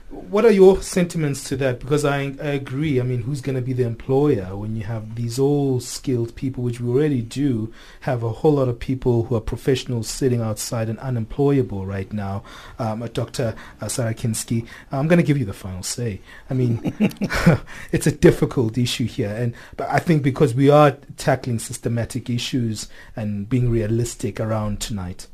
What 0.10 0.44
are 0.44 0.52
your 0.52 0.82
sentiments 0.82 1.44
to 1.50 1.56
that? 1.58 1.80
Because 1.80 2.04
I, 2.04 2.34
I 2.42 2.54
agree. 2.58 3.00
I 3.00 3.04
mean, 3.04 3.22
who's 3.22 3.42
going 3.42 3.56
to 3.56 3.62
be 3.62 3.74
the 3.74 3.84
employer 3.84 4.58
when 4.58 4.76
you 4.76 4.84
have 4.84 5.14
these 5.14 5.38
all 5.38 5.80
skilled 5.80 6.36
people, 6.36 6.64
which 6.64 6.82
we 6.82 6.90
already 6.90 7.22
do 7.22 7.72
have 8.02 8.24
a 8.24 8.30
whole 8.30 8.54
lot 8.54 8.70
of 8.70 8.80
people 8.80 9.26
who 9.26 9.36
are 9.36 9.42
professionals 9.42 10.10
sitting 10.10 10.42
outside 10.42 10.90
and 10.90 10.98
unemployable 10.98 11.86
right 11.86 12.12
now. 12.12 12.42
Um, 12.80 13.08
Dr. 13.14 13.54
Uh, 13.80 13.86
Sarakinsky, 13.86 14.66
I'm 14.92 15.08
going 15.08 15.18
to 15.18 15.24
give 15.24 15.38
you 15.38 15.46
the 15.46 15.54
final 15.54 15.84
say. 15.84 16.22
I 16.50 16.56
mean, 16.56 16.92
it's 17.92 18.08
a 18.08 18.12
difficult 18.12 18.80
issue 18.80 19.06
here, 19.06 19.30
and 19.30 19.54
but 19.78 19.90
I 19.90 20.00
think 20.00 20.24
because 20.24 20.56
we 20.56 20.72
are 20.72 20.98
tackling 21.18 21.60
systematic 21.60 22.32
issues 22.32 22.90
and 23.16 23.48
being 23.48 23.70
realistic 23.70 24.40
around 24.40 24.82
tonight. 24.82 25.28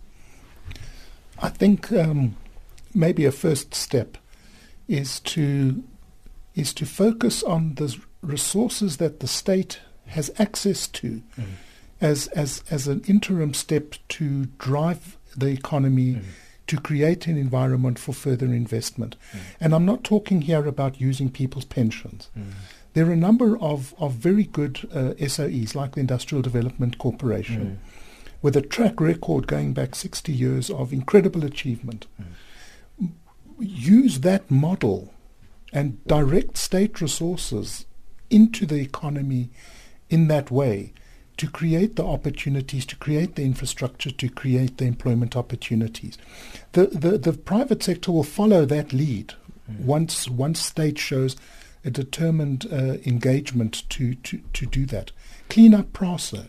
I 1.41 1.47
think 1.47 1.93
um, 1.93 2.35
maybe 2.93 3.23
a 3.23 3.31
first 3.31 3.73
step 3.73 4.17
is 4.87 5.19
to 5.21 5.83
is 6.53 6.73
to 6.73 6.85
focus 6.85 7.43
on 7.43 7.75
the 7.75 7.95
resources 8.21 8.97
that 8.97 9.19
the 9.19 9.27
state 9.27 9.79
has 10.07 10.31
access 10.39 10.87
to 10.87 11.21
mm. 11.37 11.45
as 11.99 12.27
as 12.27 12.63
as 12.69 12.87
an 12.87 13.01
interim 13.07 13.53
step 13.53 13.95
to 14.07 14.45
drive 14.57 15.17
the 15.35 15.47
economy 15.47 16.15
mm. 16.15 16.23
to 16.67 16.77
create 16.77 17.27
an 17.27 17.37
environment 17.37 17.99
for 17.99 18.13
further 18.13 18.47
investment. 18.47 19.15
Mm. 19.33 19.39
And 19.59 19.75
I'm 19.75 19.85
not 19.85 20.03
talking 20.03 20.41
here 20.41 20.65
about 20.65 21.01
using 21.01 21.29
people's 21.29 21.65
pensions. 21.65 22.29
There 22.93 23.07
are 23.07 23.11
a 23.11 23.17
number 23.17 23.57
of, 23.59 23.93
of 23.97 24.13
very 24.13 24.45
good 24.45 24.87
uh, 24.93 25.15
SOEs 25.19 25.75
like 25.75 25.95
the 25.95 25.99
Industrial 25.99 26.41
Development 26.41 26.97
Corporation 26.97 27.77
with 28.41 28.55
a 28.55 28.61
track 28.61 29.01
record 29.01 29.47
going 29.47 29.73
back 29.73 29.95
60 29.95 30.31
years 30.31 30.69
of 30.69 30.93
incredible 30.93 31.43
achievement. 31.43 32.07
Use 33.59 34.19
that 34.21 34.49
model 34.51 35.13
and 35.71 36.03
direct 36.05 36.57
state 36.57 37.01
resources 37.01 37.85
into 38.29 38.65
the 38.65 38.79
economy 38.79 39.49
in 40.09 40.27
that 40.27 40.51
way 40.51 40.93
to 41.37 41.49
create 41.49 41.95
the 41.95 42.05
opportunities, 42.05 42.85
to 42.85 42.95
create 42.95 43.35
the 43.35 43.43
infrastructure, 43.43 44.11
to 44.11 44.29
create 44.29 44.77
the 44.77 44.85
employment 44.85 45.35
opportunities. 45.35 46.17
The, 46.71 46.87
the, 46.87 47.17
the 47.17 47.33
private 47.33 47.83
sector 47.83 48.11
will 48.11 48.23
follow 48.23 48.65
that 48.65 48.93
lead 48.93 49.33
mm. 49.69 49.81
once, 49.81 50.29
once 50.29 50.59
state 50.59 50.97
shows 50.97 51.35
a 51.83 51.91
determined 51.91 52.65
uh, 52.71 52.97
engagement 53.05 53.87
to, 53.89 54.15
to, 54.15 54.41
to 54.53 54.65
do 54.65 54.85
that. 54.87 55.11
Clean 55.49 55.73
up 55.73 55.91
PRASA, 55.93 56.47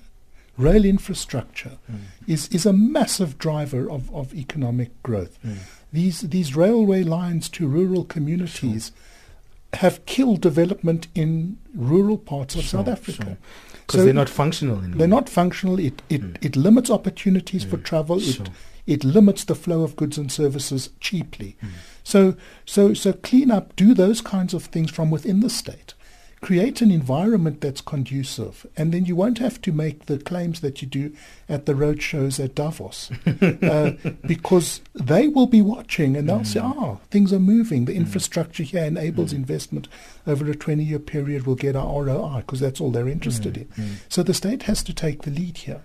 rail 0.57 0.85
infrastructure 0.85 1.79
mm. 1.91 2.01
is, 2.27 2.49
is 2.49 2.67
a 2.67 2.73
massive 2.73 3.39
driver 3.39 3.91
of, 3.91 4.15
of 4.15 4.35
economic 4.35 5.03
growth. 5.03 5.39
Mm. 5.45 5.59
These, 5.93 6.23
these 6.23 6.57
railway 6.57 7.03
lines 7.03 7.49
to 7.51 7.67
rural 7.67 8.05
communities 8.05 8.93
sure. 8.95 9.81
have 9.81 10.05
killed 10.07 10.41
development 10.41 11.09
in 11.15 11.59
rural 11.75 12.19
parts 12.19 12.55
of 12.55 12.63
sure, 12.63 12.81
South 12.81 12.89
Africa. 12.89 13.37
Because 13.73 14.01
so 14.01 14.05
they're 14.05 14.15
not 14.15 14.29
functional 14.29 14.79
anymore. 14.79 14.99
They're 14.99 15.09
not 15.09 15.29
functional. 15.29 15.79
It 15.79 16.03
it, 16.09 16.23
mm. 16.23 16.45
it 16.45 16.57
limits 16.57 16.91
opportunities 16.91 17.65
mm. 17.65 17.71
for 17.71 17.77
travel. 17.77 18.19
Sure. 18.19 18.45
It 18.45 18.51
it 18.87 19.05
limits 19.05 19.45
the 19.45 19.55
flow 19.55 19.83
of 19.83 19.97
goods 19.97 20.17
and 20.17 20.31
services 20.31 20.91
cheaply. 21.01 21.57
Mm. 21.63 21.69
So 22.03 22.37
so 22.65 22.95
so 22.95 23.13
clean 23.13 23.51
up, 23.51 23.77
do 23.77 23.95
those 23.95 24.21
kinds 24.21 24.55
of 24.55 24.65
things 24.65 24.91
from 24.91 25.11
within 25.11 25.41
the 25.41 25.51
state 25.51 25.95
create 26.43 26.81
an 26.81 26.91
environment 26.91 27.61
that's 27.61 27.81
conducive, 27.81 28.67
and 28.77 28.93
then 28.93 29.05
you 29.05 29.17
won't 29.17 29.39
have 29.39 29.61
to 29.63 29.73
make 29.73 30.07
the 30.07 30.19
claims 30.19 30.61
that 30.61 30.83
you 30.83 30.89
do 30.89 31.13
at 31.49 31.67
the 31.67 31.75
road 31.75 32.03
shows 32.03 32.39
at 32.39 32.55
Davos, 32.55 33.11
uh, 33.41 33.93
because 34.27 34.81
they 34.95 35.29
will 35.29 35.47
be 35.47 35.63
watching 35.63 36.17
and 36.17 36.29
they'll 36.29 36.41
mm. 36.41 36.47
say, 36.47 36.61
"Oh, 36.63 37.01
things 37.11 37.33
are 37.33 37.41
moving. 37.41 37.87
The 37.87 37.95
mm. 37.95 37.97
infrastructure 37.97 38.63
here 38.63 38.85
enables 38.85 39.33
mm. 39.33 39.37
investment 39.37 39.89
over 40.27 40.49
a 40.51 40.55
20-year 40.55 40.99
period. 40.99 41.47
We'll 41.47 41.57
get 41.57 41.77
our 41.77 42.05
ROI 42.05 42.39
because 42.39 42.61
that's 42.61 42.81
all 42.81 42.91
they're 42.91 43.09
interested 43.09 43.55
mm. 43.55 43.79
in." 43.79 43.85
Mm. 43.85 43.97
So 44.09 44.23
the 44.23 44.35
state 44.35 44.65
has 44.65 44.83
to 44.85 44.95
take 44.95 45.23
the 45.23 45.31
lead 45.31 45.59
here, 45.59 45.83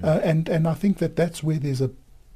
mm. 0.00 0.06
uh, 0.06 0.20
and 0.22 0.48
and 0.48 0.68
I 0.68 0.74
think 0.74 0.98
that 0.98 1.16
that's 1.16 1.42
where 1.42 1.58
there's 1.58 1.80
a 1.80 1.90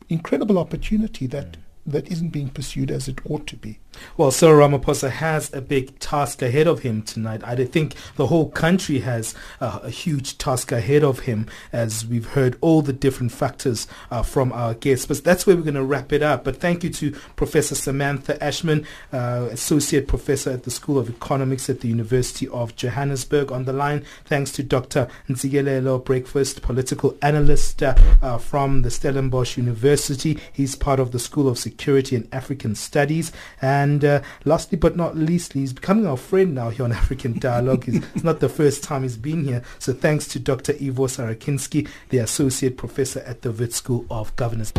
incredible 0.09 0.59
opportunity 0.59 1.27
that 1.27 1.59
that 1.87 2.11
isn't 2.11 2.31
being 2.31 2.49
pursued 2.49 2.91
as 2.91 3.09
it 3.09 3.19
ought 3.25 3.47
to 3.47 3.57
be. 3.57 3.79
Well, 4.16 4.30
Cyril 4.30 4.68
Ramaphosa 4.68 5.11
has 5.11 5.53
a 5.53 5.61
big 5.61 5.99
task 5.99 6.42
ahead 6.42 6.66
of 6.66 6.80
him 6.80 7.03
tonight. 7.03 7.42
I 7.44 7.57
think 7.64 7.94
the 8.16 8.26
whole 8.28 8.51
country 8.51 9.01
has 9.01 9.34
uh, 9.61 9.80
a 9.82 9.90
huge 9.90 10.38
task 10.38 10.72
ahead 10.72 11.05
of 11.05 11.20
him 11.20 11.46
as 11.72 12.07
we've 12.07 12.26
heard 12.26 12.57
all 12.61 12.82
the 12.82 12.92
different 12.92 13.32
factors 13.32 13.86
uh, 14.11 14.22
from 14.22 14.53
our 14.53 14.74
guests. 14.74 15.07
But 15.07 15.24
that's 15.24 15.46
where 15.46 15.57
we're 15.57 15.62
going 15.62 15.74
to 15.74 15.84
wrap 15.84 16.12
it 16.12 16.22
up. 16.22 16.44
But 16.44 16.57
thank 16.57 16.84
you 16.84 16.90
to 16.90 17.12
Professor 17.36 17.74
Samantha 17.74 18.42
Ashman, 18.42 18.86
uh, 19.12 19.49
Associate 19.51 20.07
Professor 20.07 20.51
at 20.51 20.64
the 20.64 20.70
School 20.70 20.99
of 20.99 21.09
Economics 21.09 21.68
at 21.70 21.80
the 21.80 21.88
University 21.88 22.49
of 22.49 22.76
Johannesburg 22.76 23.53
on 23.53 23.64
the 23.64 23.72
line. 23.72 24.05
Thanks 24.24 24.53
to 24.53 24.62
Dr. 24.62 25.09
Ntsikelelo 25.28 26.05
Breakfast, 26.05 26.62
political 26.62 27.16
analyst 27.22 27.82
uh, 27.82 27.94
uh, 28.22 28.38
from 28.38 28.82
the 28.82 28.90
Stellenbosch 28.90 29.57
University. 29.57 30.38
He's 30.53 30.76
part 30.76 31.01
of 31.01 31.12
the 31.12 31.18
School 31.18 31.49
of 31.49 31.59
Security 31.59 32.16
and 32.16 32.28
African 32.32 32.74
Studies. 32.74 33.32
And 33.61 33.88
and 33.89 34.05
uh, 34.05 34.22
lastly 34.45 34.76
but 34.76 34.97
not 34.97 35.16
leastly, 35.16 35.62
he's 35.62 35.72
becoming 35.72 36.07
our 36.07 36.16
friend 36.16 36.55
now 36.55 36.68
here 36.68 36.84
on 36.84 36.93
African 37.03 37.39
Dialogue. 37.39 37.84
it's 37.89 38.24
not 38.24 38.41
the 38.41 38.49
first 38.49 38.84
time 38.84 39.03
he's 39.03 39.16
been 39.16 39.45
here. 39.45 39.62
So 39.78 39.93
thanks 39.93 40.28
to 40.28 40.39
Dr. 40.39 40.72
Ivor 40.72 41.09
Sarakinsky, 41.09 41.89
the 42.11 42.18
Associate 42.18 42.76
Professor 42.76 43.20
at 43.20 43.43
the 43.43 43.51
Wits 43.51 43.76
School 43.76 44.05
of 44.11 44.34
Governance. 44.36 44.72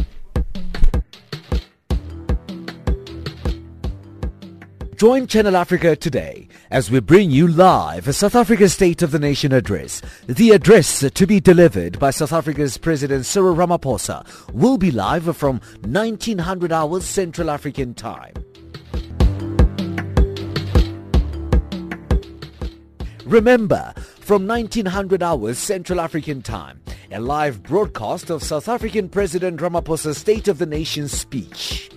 Join 4.95 5.27
Channel 5.27 5.55
Africa 5.55 5.95
today 5.95 6.49
as 6.71 6.91
we 6.91 6.99
bring 6.99 7.31
you 7.31 7.47
live 7.47 8.07
a 8.09 8.13
South 8.13 8.35
Africa 8.35 8.67
State 8.67 9.01
of 9.01 9.11
the 9.11 9.17
Nation 9.17 9.53
address. 9.53 10.01
The 10.27 10.51
address 10.51 11.09
to 11.09 11.25
be 11.25 11.39
delivered 11.39 11.97
by 11.99 12.11
South 12.11 12.33
Africa's 12.33 12.77
President 12.77 13.25
Cyril 13.25 13.55
Ramaphosa 13.55 14.27
will 14.53 14.77
be 14.77 14.91
live 14.91 15.35
from 15.37 15.61
1900 15.81 16.73
hours 16.73 17.05
Central 17.05 17.49
African 17.49 17.93
Time. 17.93 18.33
Remember, 23.29 23.93
from 24.21 24.47
1900 24.47 25.21
hours 25.21 25.59
Central 25.59 26.01
African 26.01 26.41
Time, 26.41 26.81
a 27.11 27.19
live 27.19 27.61
broadcast 27.61 28.31
of 28.31 28.41
South 28.41 28.67
African 28.67 29.07
President 29.07 29.59
Ramaphosa's 29.59 30.17
State 30.17 30.47
of 30.47 30.57
the 30.57 30.65
Nation 30.65 31.07
speech. 31.07 31.91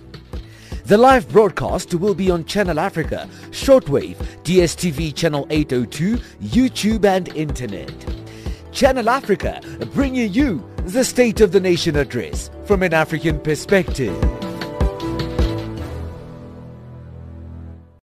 The 0.85 0.99
live 0.99 1.27
broadcast 1.29 1.95
will 1.95 2.13
be 2.13 2.29
on 2.29 2.45
Channel 2.45 2.79
Africa, 2.79 3.27
shortwave, 3.49 4.17
DSTV 4.43 5.15
channel 5.15 5.47
802, 5.49 6.17
YouTube 6.43 7.03
and 7.03 7.27
internet. 7.29 7.91
Channel 8.71 9.09
Africa 9.09 9.59
bringing 9.95 10.31
you 10.31 10.63
the 10.85 11.03
State 11.03 11.41
of 11.41 11.51
the 11.51 11.59
Nation 11.59 11.95
address 11.95 12.51
from 12.65 12.83
an 12.83 12.93
African 12.93 13.39
perspective. 13.39 14.42